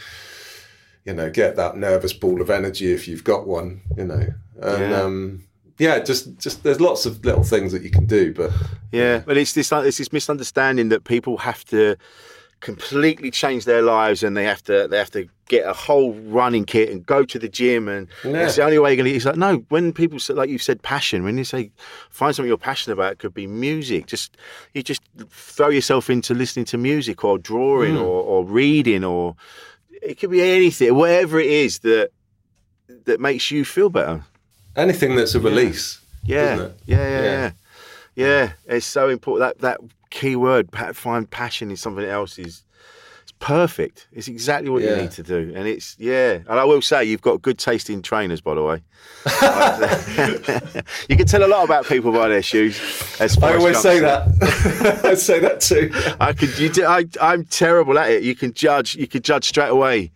[1.04, 4.26] you know, get that nervous ball of energy if you've got one, you know.
[4.60, 5.02] And Yeah.
[5.02, 5.44] um,
[5.78, 8.50] yeah, just, just there's lots of little things that you can do, but
[8.90, 11.96] Yeah, but it's this like it's this misunderstanding that people have to
[12.60, 16.64] completely change their lives and they have to they have to get a whole running
[16.64, 18.44] kit and go to the gym and Yeah.
[18.46, 19.16] it's the only way you're gonna.
[19.16, 21.24] It's like no, when people say, like you said, passion.
[21.24, 21.70] When you say
[22.10, 24.06] find something you're passionate about, it could be music.
[24.06, 24.36] Just
[24.74, 25.00] you just
[25.30, 28.02] throw yourself into listening to music or drawing Hmm.
[28.02, 29.34] or, or reading or
[30.02, 32.10] it could be anything, whatever it is that
[33.06, 34.22] that makes you feel better.
[34.76, 35.98] anything that's a release.
[36.24, 36.76] Yeah, isn't it?
[36.86, 37.22] yeah, yeah, Yeah.
[37.22, 37.50] yeah,
[38.16, 38.52] yeah.
[38.66, 39.80] It's so important that that
[40.10, 42.64] key word, find passion in something else is
[43.22, 44.08] it's perfect.
[44.12, 44.96] It's exactly what Yeah.
[44.96, 46.40] you need to do, and it's yeah.
[46.48, 48.82] And I will say you've got good tasting trainers, by the way.
[51.08, 52.78] you can tell a lot about people by their shoes.
[53.20, 55.02] I always say that.
[55.04, 55.90] I say that too.
[56.20, 56.58] I could.
[56.58, 58.22] You do, I, I'm terrible at it.
[58.22, 58.94] You can judge.
[58.96, 60.10] You can judge straight away.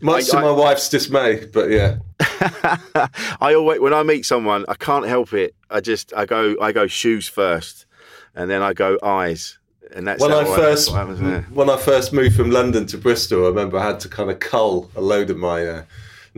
[0.00, 1.98] Much I- to I- my wife's dismay, but yeah.
[3.40, 5.54] I always when I meet someone, I can't help it.
[5.70, 7.86] I just I go I go shoes first,
[8.34, 9.58] and then I go eyes,
[9.94, 11.42] and that's when I first happens there.
[11.52, 14.40] when I first moved from London to Bristol, I remember I had to kind of
[14.40, 15.82] cull a load of my uh,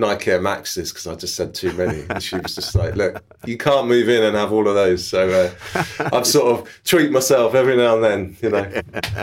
[0.00, 2.04] Nike Air Maxes because I just said too many.
[2.10, 5.06] And she was just like, "Look, you can't move in and have all of those."
[5.06, 5.28] So
[5.74, 5.80] uh,
[6.12, 8.82] I've sort of treat myself every now and then, you know.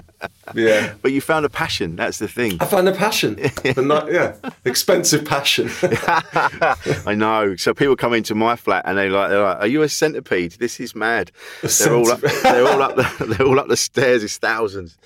[0.55, 1.97] Yeah, But you found a passion.
[1.97, 2.55] That's the thing.
[2.61, 3.37] I found a passion,
[3.75, 5.69] not yeah, expensive passion.
[7.05, 7.57] I know.
[7.57, 10.53] So people come into my flat and they like, they're like, "Are you a centipede?
[10.53, 12.21] This is mad." They're all up.
[12.21, 12.95] They're all up.
[12.95, 14.23] The, they're all up the stairs.
[14.23, 14.97] It's thousands.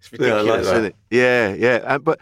[0.00, 0.72] It's Yeah, I like that.
[0.72, 0.96] isn't it?
[1.10, 1.76] Yeah, yeah.
[1.86, 2.18] Uh, but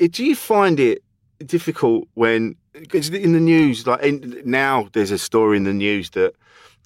[0.00, 1.02] uh, do you find it
[1.44, 6.10] difficult when because in the news, like in, now, there's a story in the news
[6.10, 6.34] that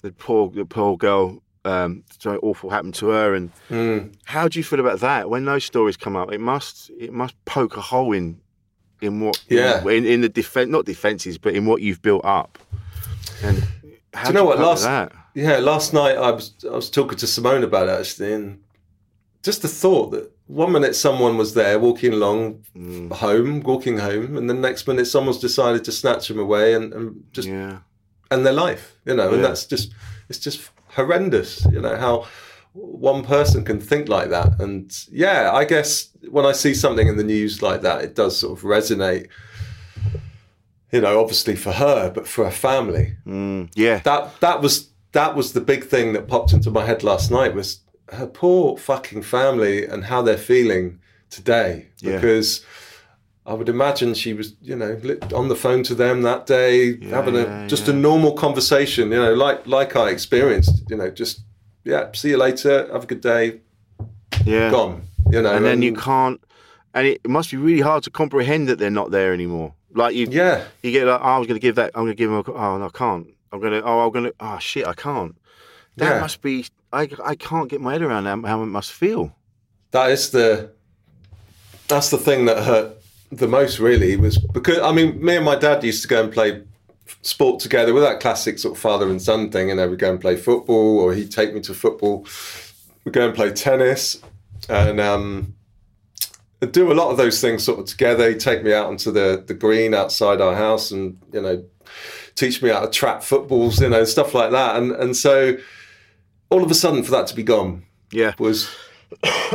[0.01, 1.41] the poor the poor girl.
[1.63, 4.15] Um, something awful happened to her, and Mm.
[4.25, 5.29] how do you feel about that?
[5.29, 8.39] When those stories come up, it must it must poke a hole in
[8.99, 9.87] in what Yeah.
[9.87, 12.57] in, in the defense not defenses but in what you've built up.
[13.43, 13.63] And
[14.13, 14.57] how Do you know what?
[14.57, 15.11] cope with Last that?
[15.35, 18.59] yeah, last night I was I was talking to Simone about it actually, and
[19.43, 23.11] just the thought that one minute someone was there walking along Mm.
[23.13, 27.23] home, walking home, and the next minute someone's decided to snatch them away and, and
[27.31, 27.79] just yeah
[28.29, 28.95] end their life.
[29.05, 29.93] You know, and that's just
[30.29, 31.65] it's just horrendous.
[31.71, 32.27] You know how
[32.73, 37.17] one person can think like that, and yeah, I guess when I see something in
[37.17, 39.27] the news like that, it does sort of resonate.
[40.91, 45.35] You know, obviously for her, but for her family mm, yeah that that was that
[45.35, 47.79] was the big thing that popped into my head last night was
[48.11, 50.99] her poor fucking family and how they're feeling
[51.29, 52.15] today Yeah.
[52.15, 52.65] because
[53.45, 54.99] I would imagine she was you know
[55.33, 57.93] on the phone to them that day having a yeah, just yeah.
[57.93, 61.41] a normal conversation you know like like I experienced you know just
[61.83, 63.61] yeah see you later have a good day
[64.45, 66.41] yeah gone you know and then you can't
[66.93, 69.73] and it must be really hard to comprehend that they're not there anymore.
[69.93, 72.15] Like you yeah you get like oh, I was going to give that I'm going
[72.17, 74.33] to give him a oh no I can't I'm going to oh I'm going to
[74.39, 75.35] oh shit I can't.
[75.97, 76.19] That Yeah.
[76.21, 79.35] must be I I can't get my head around how, it must feel.
[79.91, 80.71] that is the
[81.87, 82.97] that's the thing that hurt
[83.31, 86.31] the most really was because I mean me and my dad used to go and
[86.31, 86.63] play
[87.21, 90.09] sport together with that classic sort of father and son thing you know we go
[90.09, 92.25] and play football or he'd take me to football.
[93.03, 94.21] We go and play tennis
[94.69, 95.55] and um
[96.71, 98.29] do a lot of those things sort of together.
[98.29, 101.63] He'd take me out onto the the green outside our house and you know
[102.35, 104.75] teach me how to trap footballs you know stuff like that.
[104.75, 105.57] And and so
[106.51, 108.33] all of a sudden for that to be gone Yeah.
[108.37, 108.69] was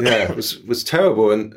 [0.01, 1.31] yeah, was was terrible.
[1.31, 1.55] And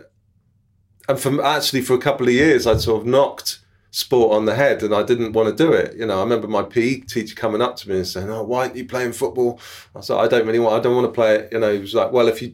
[1.08, 3.60] and from actually for a couple of years, I'd sort of knocked
[3.92, 5.96] sport on the head, and I didn't want to do it.
[5.96, 8.60] You know, I remember my PE teacher coming up to me and saying, "Oh, why
[8.64, 9.60] aren't you playing football?"
[9.96, 10.76] I said, like, "I don't really want.
[10.76, 12.54] I don't want to play it." You know, he was like, "Well, if you."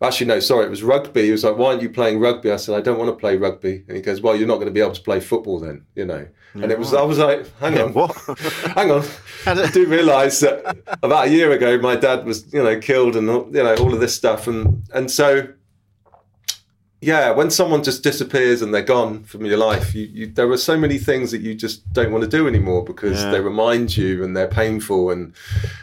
[0.00, 1.24] Actually, no, sorry, it was rugby.
[1.24, 2.52] He was like, Why aren't you playing rugby?
[2.52, 3.82] I said, I don't want to play rugby.
[3.88, 6.04] And he goes, Well, you're not going to be able to play football then, you
[6.04, 6.28] know.
[6.54, 7.92] And it was, I was like, Hang on.
[7.92, 8.16] What?
[8.74, 9.04] Hang on.
[9.46, 13.26] I do realise that about a year ago, my dad was, you know, killed and
[13.54, 15.48] you know all of this stuff, and and so,
[17.00, 20.56] yeah, when someone just disappears and they're gone from your life, you, you there are
[20.56, 23.30] so many things that you just don't want to do anymore because Yeah.
[23.30, 25.32] they remind you and they're painful, and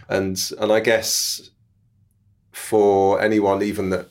[0.10, 1.50] and and I guess
[2.52, 4.10] for anyone even that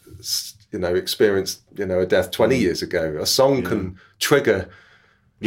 [0.70, 2.62] you know experienced you know a death twenty mm.
[2.62, 4.68] years ago, a song can trigger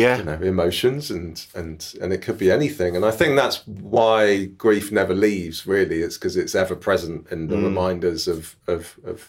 [0.03, 0.17] Yeah.
[0.19, 4.45] you know emotions and and and it could be anything and i think that's why
[4.65, 8.81] grief never leaves really it's because it's ever present in the reminders of of
[9.11, 9.19] of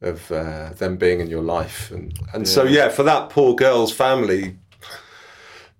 [0.00, 3.92] of uh, them being in your life and and so yeah for that poor girl's
[3.92, 4.56] family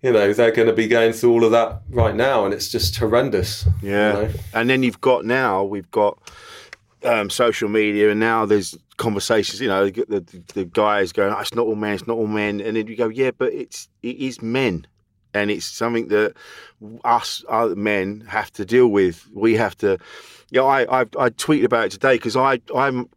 [0.02, 2.68] you know they're going to be going through all of that right now and it's
[2.68, 4.12] just horrendous you Yeah.
[4.12, 4.28] know?
[4.52, 6.18] And then you've got now we've got
[7.06, 9.60] um, social media, and now there's conversations.
[9.60, 11.94] You know, the, the, the guys going, oh, "It's not all men.
[11.94, 14.86] It's not all men," and then you go, "Yeah, but it's it is men."
[15.34, 16.32] And it's something that
[17.04, 19.26] us other men have to deal with.
[19.34, 19.98] We have to.
[20.50, 23.08] Yeah, I, I I tweeted about it today because I I'm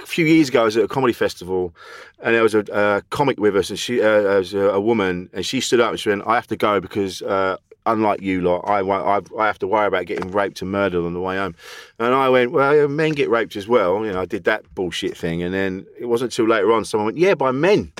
[0.00, 1.74] a few years ago I was at a comedy festival,
[2.20, 5.28] and there was a, a comic with us, and she uh, was a, a woman,
[5.32, 7.58] and she stood up and she went, "I have to go because uh,
[7.92, 11.14] unlike you lot, I, I I have to worry about getting raped and murdered on
[11.14, 11.54] the way home."
[11.98, 15.16] And I went, "Well, men get raped as well." You know, I did that bullshit
[15.16, 17.92] thing, and then it wasn't until later on someone went, "Yeah, by men.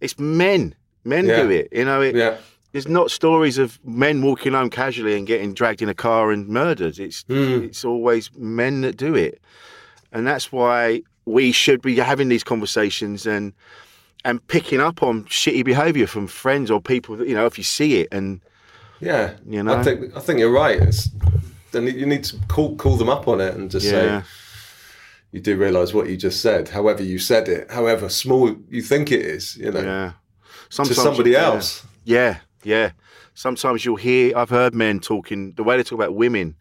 [0.00, 0.74] It's men.
[1.04, 1.42] Men Yeah.
[1.42, 1.68] do it.
[1.72, 2.36] You know, it, yeah
[2.72, 6.48] there's not stories of men walking home casually and getting dragged in a car and
[6.48, 6.98] murdered.
[6.98, 7.64] It's Hmm.
[7.64, 9.42] it's always men that do it,
[10.10, 13.52] and that's why we should be having these conversations and
[14.24, 17.64] and picking up on shitty behaviour from friends or people that you know if you
[17.64, 18.40] see it and
[19.02, 19.74] Yeah, You know?
[19.74, 20.80] I think I think you're right.
[20.80, 21.10] It's,
[21.72, 24.22] then you need to call call them up on it and just Yeah.
[24.22, 24.28] say
[25.32, 26.68] you do realise what you just said.
[26.68, 30.12] However you said it, however small you think it is, you know, yeah,
[30.84, 31.46] to somebody yeah.
[31.46, 31.84] else.
[32.04, 32.90] Yeah, yeah.
[33.34, 34.36] Sometimes you'll hear.
[34.36, 36.54] I've heard men talking the way they talk about women,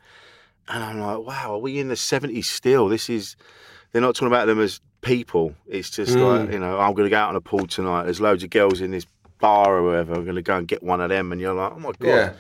[0.70, 2.88] and I'm like, wow, are we in the '70s still?
[2.88, 3.36] This is.
[3.92, 5.54] They're not talking about them as people.
[5.68, 6.24] It's just Mm.
[6.46, 8.04] like you know, I'm going to go out on a pool tonight.
[8.06, 9.06] There's loads of girls in this
[9.42, 10.14] bar or whatever.
[10.14, 12.08] I'm going to go and get one of them, and you're like, oh my god,
[12.08, 12.34] Yeah,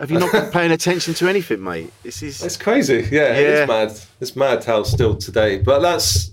[0.00, 1.92] have you not been paying attention to anything, mate?
[2.02, 2.42] This is.
[2.42, 3.06] it's crazy.
[3.12, 3.62] Yeah, Yeah.
[3.62, 4.00] it's mad.
[4.20, 5.58] It's mad how still today.
[5.58, 6.30] But that's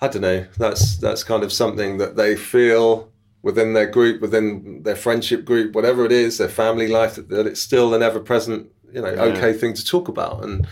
[0.00, 0.46] I don't know.
[0.58, 3.10] That's that's kind of something that they feel
[3.42, 7.46] within their group, within their friendship group, whatever it is, their family life, that, that
[7.46, 10.66] it's still an ever present, you know, okay thing to talk about, and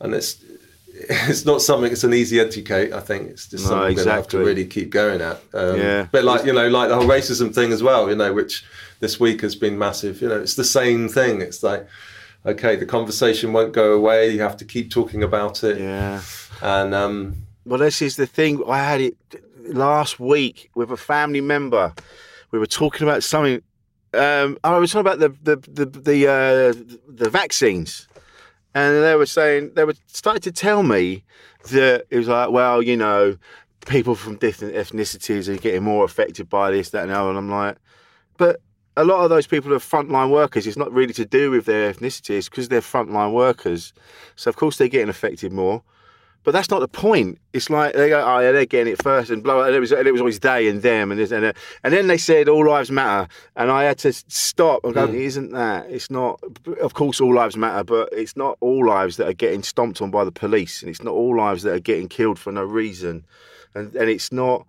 [0.00, 0.42] and it's
[1.08, 1.90] it's not something.
[1.90, 2.92] It's an easy educate.
[2.92, 5.40] I think it's just No, something we're have to really keep going at.
[5.54, 6.06] Um, Yeah.
[6.12, 8.08] but like you know, like the whole racism thing as well.
[8.08, 8.64] You know, which
[9.00, 10.20] this week has been massive.
[10.20, 11.40] You know, it's the same thing.
[11.40, 11.86] It's like.
[12.46, 14.30] Okay, the conversation won't go away.
[14.30, 15.78] You have to keep talking about it.
[15.78, 16.22] Yeah.
[16.62, 17.36] And um,
[17.66, 18.62] Well, this is the thing.
[18.66, 19.14] I had it
[19.66, 21.92] last week with a family member.
[22.50, 23.60] We were talking about something.
[24.14, 26.72] Um, I was talking about the the the the, uh,
[27.06, 28.08] the vaccines,
[28.74, 31.24] and they were saying they were starting to tell me
[31.70, 33.36] that it was like, well, you know,
[33.86, 37.30] people from different ethnicities are getting more affected by this, that, and the other.
[37.30, 37.76] And I'm like,
[38.36, 38.60] but
[38.96, 40.66] a lot of those people are frontline workers.
[40.66, 42.36] It's not really to do with their ethnicity.
[42.36, 43.92] It's because they're frontline workers.
[44.36, 45.82] So of course they're getting affected more.
[46.42, 47.38] But that's not the point.
[47.52, 49.64] It's like they go, oh yeah, they're getting it first, and blah.
[49.64, 51.52] And it was, and it was always they and them, and this, and, uh,
[51.84, 55.14] and then they said all lives matter, and I had to stop and go, Mm.
[55.14, 55.90] isn't that?
[55.90, 56.40] It's not.
[56.80, 60.10] Of course, all lives matter, but it's not all lives that are getting stomped on
[60.10, 63.22] by the police, and it's not all lives that are getting killed for no reason,
[63.74, 64.66] and and it's not,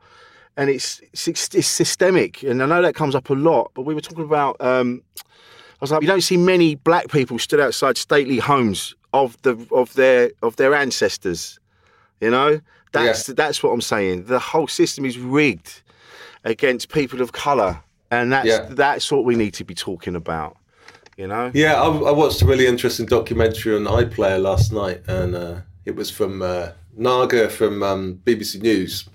[0.57, 3.71] and it's it's, it's systemic, and I know that comes up a lot.
[3.75, 4.57] But we were talking about.
[4.59, 9.41] Um, I was like, you don't see many black people stood outside stately homes of
[9.41, 11.57] the of their of their ancestors.
[12.21, 12.61] You know,
[12.91, 14.25] that's that's what I'm saying.
[14.25, 15.81] The whole system is rigged
[16.43, 18.67] against people of colour, and that's Yeah.
[18.69, 20.57] that's what we need to be talking about.
[21.17, 25.35] You know, Yeah, I, I watched a really interesting documentary on iPlayer last night, and
[25.35, 25.55] uh,
[25.85, 29.09] it was from uh, Naga from um, BBC News,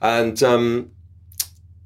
[0.00, 0.90] and um,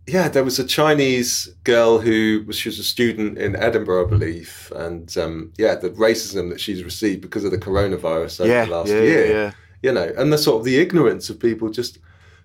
[0.06, 4.10] yeah, there was a Chinese girl who was she was a student in Edinburgh, I
[4.10, 8.64] believe, and um, yeah, the racism that she's received because of the coronavirus over yeah,
[8.66, 9.52] the last yeah, year, yeah, yeah.
[9.84, 11.98] You know, and the sort of the ignorance of people just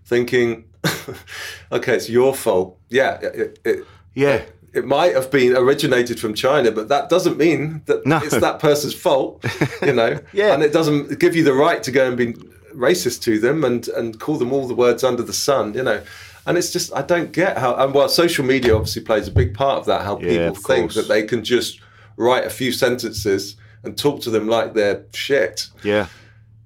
[0.06, 0.66] thinking,
[1.72, 2.78] okay, it's your fault.
[2.90, 4.44] Yeah, it, it, yeah.
[4.74, 8.18] it might have been originated from China, but that doesn't mean that No.
[8.18, 9.44] it's that person's fault,
[9.82, 10.20] you know.
[10.34, 10.54] Yeah.
[10.54, 12.34] And it doesn't give you the right to go and be
[12.76, 16.02] racist to them and, and call them all the words under the sun, you know.
[16.46, 19.54] And it's just I don't get how and while social media obviously plays a big
[19.54, 20.96] part of that, how Yeah, people think course.
[20.96, 21.80] that they can just
[22.18, 25.68] write a few sentences and talk to them like they're shit.
[25.84, 26.08] yeah.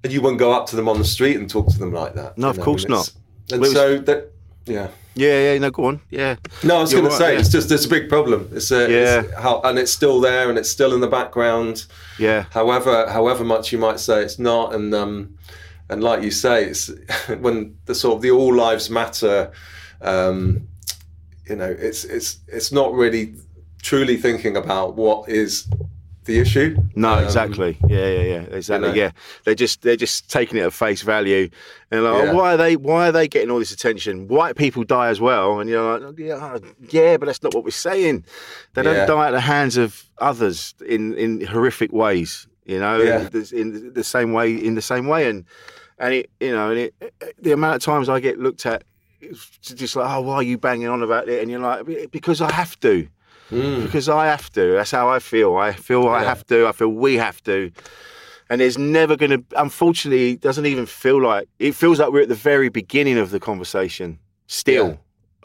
[0.04, 2.14] And you wouldn't go up to them on the street and talk to them like
[2.14, 2.36] that.
[2.36, 3.12] No, of know, course and it's-
[3.50, 4.30] And Well, it was- so that
[4.66, 4.88] yeah.
[5.16, 6.00] Yeah, yeah, no, go on.
[6.10, 6.36] Yeah.
[6.64, 7.38] No, I was going to say yeah.
[7.40, 8.48] it's just it's a big problem.
[8.52, 9.20] It's a, Yeah.
[9.20, 11.86] it's how and it's still there and it's still in the background.
[12.18, 12.44] Yeah.
[12.50, 15.34] However, however much you might say it's not, and um,
[15.88, 16.90] and like you say, it's
[17.40, 19.52] when the sort of the all lives matter.
[20.02, 20.66] Um,
[21.48, 23.34] you know, it's it's it's not really
[23.82, 25.68] truly thinking about what is
[26.24, 26.76] the issue.
[26.94, 27.76] No, Um, exactly.
[27.88, 28.42] Yeah, yeah, yeah.
[28.56, 28.88] Exactly.
[28.88, 28.94] know.
[28.94, 29.10] Yeah,
[29.44, 31.48] they're just they're just taking it at face value,
[31.90, 32.30] and like, Yeah.
[32.30, 34.28] oh, why are they why are they getting all this attention?
[34.28, 36.58] White people die as well, and you're like, oh, yeah,
[36.90, 38.24] yeah, but that's not what we're saying.
[38.74, 39.06] They don't Yeah.
[39.06, 42.46] die at the hands of others in in horrific ways.
[42.66, 43.28] You know, Yeah.
[43.32, 45.44] in, in the same way, in the same way, and
[45.98, 46.94] and it, you know, and it,
[47.40, 48.82] the amount of times I get looked at,
[49.20, 51.40] it's just like, oh, why are you banging on about it?
[51.42, 53.06] And you're like, because I have to
[53.50, 54.72] because I have to.
[54.72, 55.56] That's how I feel.
[55.56, 56.66] I feel I have to.
[56.66, 57.70] I feel we have to.
[58.50, 62.22] And it's never going to, unfortunately, it doesn't even feel like, it feels like we're
[62.22, 64.18] at the very beginning of the conversation
[64.48, 64.88] still.
[64.88, 64.96] Yeah.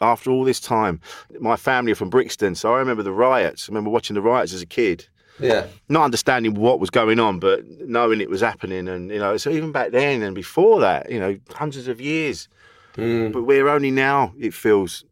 [0.02, 1.00] After all this time,
[1.40, 3.68] my family are from Brixton, so I remember the riots.
[3.68, 5.06] I remember watching the riots as a kid,
[5.38, 8.88] Yeah, not understanding what was going on, but knowing it was happening.
[8.88, 12.48] And you know, so even back then and before that, you know, hundreds of years.
[12.94, 13.32] Mm.
[13.32, 15.04] But we're only now, it feels,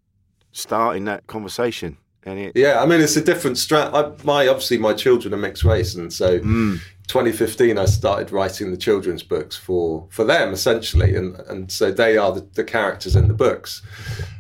[0.53, 1.97] starting that conversation.
[2.25, 2.83] And it, yeah.
[2.83, 3.95] I mean, it's a different strat.
[3.95, 6.41] I, my obviously my children are mixed race, and so.
[6.41, 6.81] Mm.
[7.09, 12.19] 2015 I started writing the children's books for for them essentially and and so they
[12.19, 13.81] are the, the characters in the books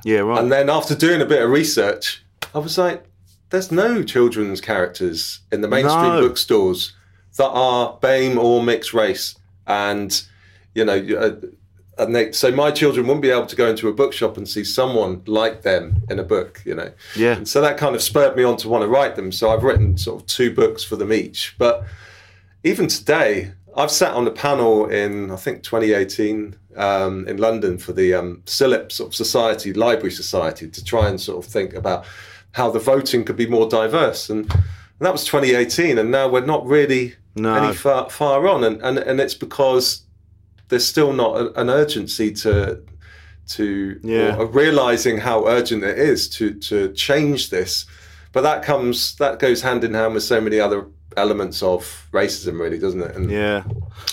[0.04, 0.38] yeah, right.
[0.38, 2.22] and then after doing a bit of research
[2.54, 3.04] I was like
[3.48, 6.28] there's no children's characters in the mainstream No.
[6.28, 6.92] bookstores
[7.38, 9.34] that are BAME or mixed race
[9.66, 10.22] and
[10.74, 11.34] you know, uh,
[11.98, 14.64] and they, so my children wouldn't be able to go into a bookshop and see
[14.64, 16.92] someone like them in a book, you know.
[17.16, 17.36] Yeah.
[17.36, 19.32] And so that kind of spurred me on to want to write them.
[19.32, 21.54] So I've written sort of two books for them each.
[21.58, 21.84] But
[22.64, 27.92] even today, I've sat on a panel in I think 2018 um, in London for
[27.92, 32.04] the um, CILIP sort of Society Library Society to try and sort of think about
[32.52, 34.62] how the voting could be more diverse, and, and
[35.00, 37.54] that was 2018, and now we're not really No.
[37.54, 40.02] any far, far on, and, and and it's because
[40.68, 42.80] there's still not a, an urgency to
[43.48, 44.36] to Yeah.
[44.36, 47.86] or realizing how urgent it is to to change this.
[48.32, 52.60] But that comes that goes hand in hand with so many other elements of racism
[52.60, 53.16] really doesn't it?
[53.16, 53.64] And Yeah,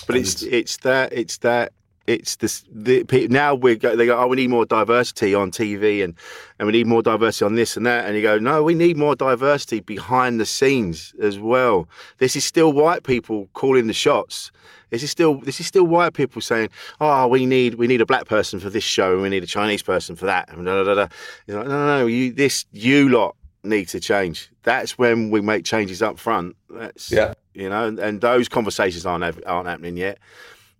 [0.06, 1.72] but it's it's that it's that
[2.06, 6.04] it's this the now we go they go oh we need more diversity on TV
[6.04, 6.14] and
[6.58, 8.96] and we need more diversity on this and that and you go no we need
[8.96, 11.88] more diversity behind the scenes as well.
[12.18, 14.52] This is still white people calling the shots.
[14.90, 16.68] This is still this is still white people saying
[17.00, 19.48] oh we need we need a black person for this show and we need a
[19.48, 21.08] Chinese person for that and da, da, da.
[21.46, 23.34] You're like, no no no you this you lot
[23.64, 24.48] need to change.
[24.62, 26.54] That's when we make changes up front.
[26.70, 27.34] That's Yeah.
[27.52, 30.18] you know, and, and those conversations aren't aren't happening yet.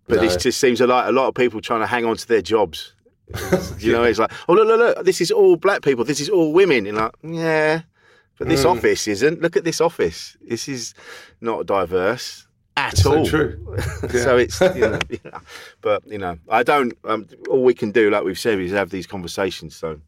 [0.07, 0.21] But No.
[0.21, 2.93] this just seems like a lot of people trying to hang on to their jobs.
[3.79, 6.29] you know, it's like, oh look, look, look, this is all black people, this is
[6.29, 7.81] all women, and like, yeah,
[8.39, 8.69] but this Mm.
[8.71, 9.41] office isn't.
[9.41, 10.37] Look at this office.
[10.41, 10.93] This is
[11.41, 12.47] not diverse
[12.77, 13.25] at so all.
[13.25, 13.57] true
[14.11, 15.39] so it's, you know, you know,
[15.81, 16.93] but you know, I don't.
[17.03, 19.75] Um, all we can do, like we've said, is have these conversations.
[19.75, 19.99] So,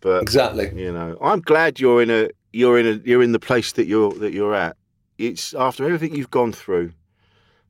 [0.00, 3.40] but exactly you know, I'm glad you're in a you're in a you're in the
[3.40, 4.76] place that you're that you're at.
[5.18, 6.92] It's after everything you've gone through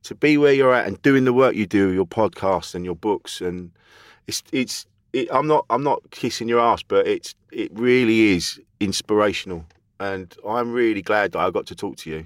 [0.03, 2.95] to be where you're at and doing the work you do, your podcast and your
[2.95, 3.71] books, and
[4.27, 4.85] it's it's.
[5.13, 9.65] It, I'm not I'm not kissing your ass, but it's it really is inspirational,
[9.99, 12.25] and I'm really glad that I got to talk to you.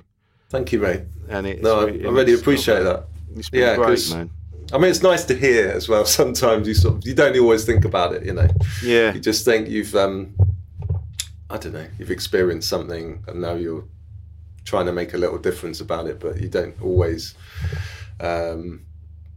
[0.49, 4.09] thank you mate And it's no I, I really appreciate that It's been Yeah, great,
[4.11, 4.29] man.
[4.71, 6.05] I mean, it's nice to hear as well.
[6.21, 8.47] Sometimes you sort of you don't always think about it, you know.
[8.81, 10.33] Yeah, You just think you've, um,
[11.49, 13.83] I don't know, you've experienced something, and now you're
[14.67, 17.33] trying to make a little difference about it, but you don't always.
[18.19, 18.85] Um,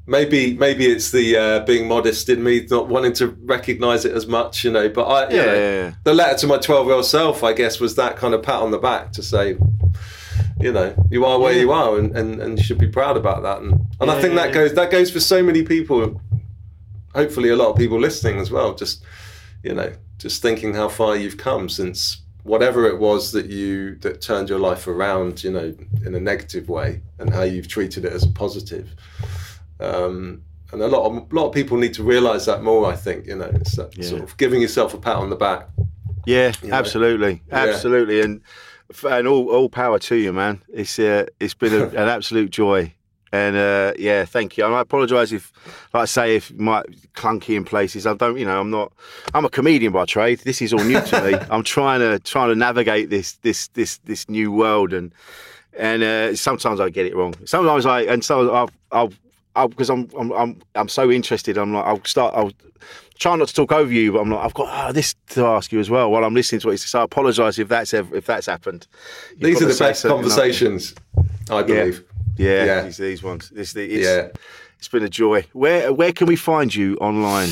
[0.06, 4.26] maybe maybe it's the uh, being modest in me, not wanting to recognise it as
[4.26, 4.88] much, you know.
[4.88, 5.92] But I, you Yeah, know, yeah, yeah.
[6.04, 8.78] the letter to my twelve-year-old self, I guess, was that kind of pat on the
[8.78, 9.56] back to say.
[10.60, 13.42] You know, you are where you are, and, and, and you should be proud about
[13.44, 13.62] that.
[13.62, 14.54] And and I think yeah, that yeah.
[14.54, 16.20] goes that goes for so many people
[17.14, 19.02] hopefully a lot of people listening as well just
[19.64, 24.20] you know just thinking how far you've come since whatever it was that you that
[24.20, 25.74] turned your life around you know
[26.06, 28.88] in a negative way and how you've treated it as a positive
[29.80, 32.96] um, and a lot of a lot of people need to realize that more i
[32.96, 34.04] think you know it's that Yeah.
[34.08, 35.68] sort of giving yourself a pat on the back
[36.26, 36.76] Yeah, you know.
[36.76, 37.56] absolutely, Yeah.
[37.64, 38.40] absolutely, and
[39.08, 40.62] and all all power to you, man.
[40.72, 42.92] It's uh, it's been a, an absolute joy,
[43.32, 44.64] and uh, yeah, thank you.
[44.64, 45.52] And I apologise if,
[45.94, 48.06] like I say, if it might clunky in places.
[48.06, 48.92] I don't, you know, I'm not.
[49.34, 50.40] I'm a comedian by trade.
[50.40, 51.34] This is all new to me.
[51.50, 55.12] I'm trying to trying to navigate this this this this new world, and
[55.78, 57.34] and uh, sometimes I get it wrong.
[57.44, 59.12] Sometimes I and so I'll I'll.
[59.56, 61.58] I'll, because I'm, I'm I'm I'm so interested.
[61.58, 62.34] I'm like I'll start.
[62.36, 62.52] I'll
[63.18, 65.72] try not to talk over you, but I'm like I've got ah, this to ask
[65.72, 66.86] you as well while I'm listening to what you say.
[66.86, 68.86] So I apologise if that's ever, if that's happened.
[69.32, 70.94] You've these are the best conversations
[71.50, 72.82] i believe Yeah, Yeah.
[72.82, 73.52] These, these ones.
[73.54, 74.28] It's, Yeah.
[74.78, 75.44] it's been a joy.
[75.52, 77.50] Where where can we find you online?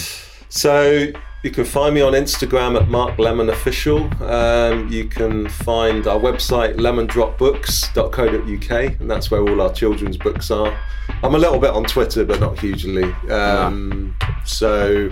[0.50, 1.06] So
[1.44, 4.10] you can find me on Instagram at Mark Lemon Official.
[4.24, 10.76] Um, you can find our website lemondropbooks.co.uk, and that's where all our children's books are.
[11.22, 13.04] I'm a little bit on Twitter, but not hugely.
[13.30, 14.14] Um,
[14.44, 15.10] So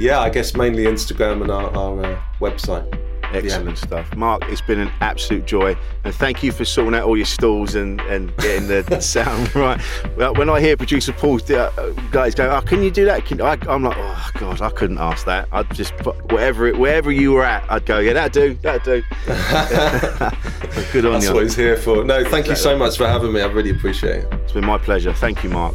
[0.00, 2.86] yeah, I guess mainly Instagram and our, our uh, website.
[3.34, 4.42] Excellent stuff, Mark.
[4.48, 8.00] It's been an absolute joy, and thank you for sorting out all your stalls and,
[8.02, 9.80] and getting the sound right.
[10.16, 11.70] Well, when I hear producer Paul uh,
[12.10, 14.98] guys go, "Oh, can you do that?" Can, I, I'm like, "Oh God, I couldn't
[14.98, 18.32] ask that." I'd just put whatever it, wherever you were at, I'd go, "Yeah, that
[18.32, 19.02] do, that'd do."
[20.92, 21.34] Good on That's you.
[21.34, 22.04] what he's here for.
[22.04, 23.40] No, thank you so much for having me.
[23.40, 24.32] I really appreciate it.
[24.32, 25.12] It's been my pleasure.
[25.12, 25.74] Thank you, Mark.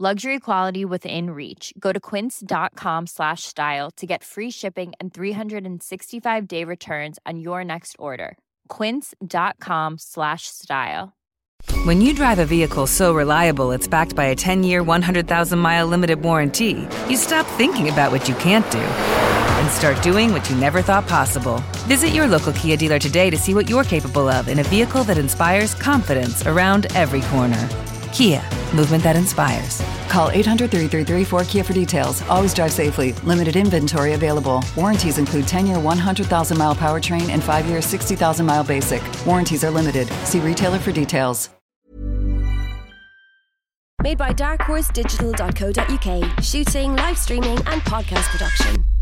[0.00, 1.72] Luxury quality within reach.
[1.78, 7.62] Go to quince.com slash style to get free shipping and 365 day returns on your
[7.62, 8.36] next order.
[8.66, 11.14] Quince.com slash style.
[11.84, 15.86] When you drive a vehicle so reliable it's backed by a 10 year, 100,000 mile
[15.86, 20.56] limited warranty, you stop thinking about what you can't do and start doing what you
[20.56, 21.62] never thought possible.
[21.86, 25.04] Visit your local Kia dealer today to see what you're capable of in a vehicle
[25.04, 27.68] that inspires confidence around every corner.
[28.14, 28.40] Kia,
[28.72, 29.82] movement that inspires.
[30.08, 32.22] Call 800 333 4KIA for details.
[32.28, 33.12] Always drive safely.
[33.24, 34.62] Limited inventory available.
[34.76, 39.02] Warranties include 10 year 100,000 mile powertrain and 5 year 60,000 mile basic.
[39.26, 40.06] Warranties are limited.
[40.24, 41.50] See retailer for details.
[44.04, 46.44] Made by darkhorse Digital.co.uk.
[46.44, 48.93] Shooting, live streaming, and podcast production.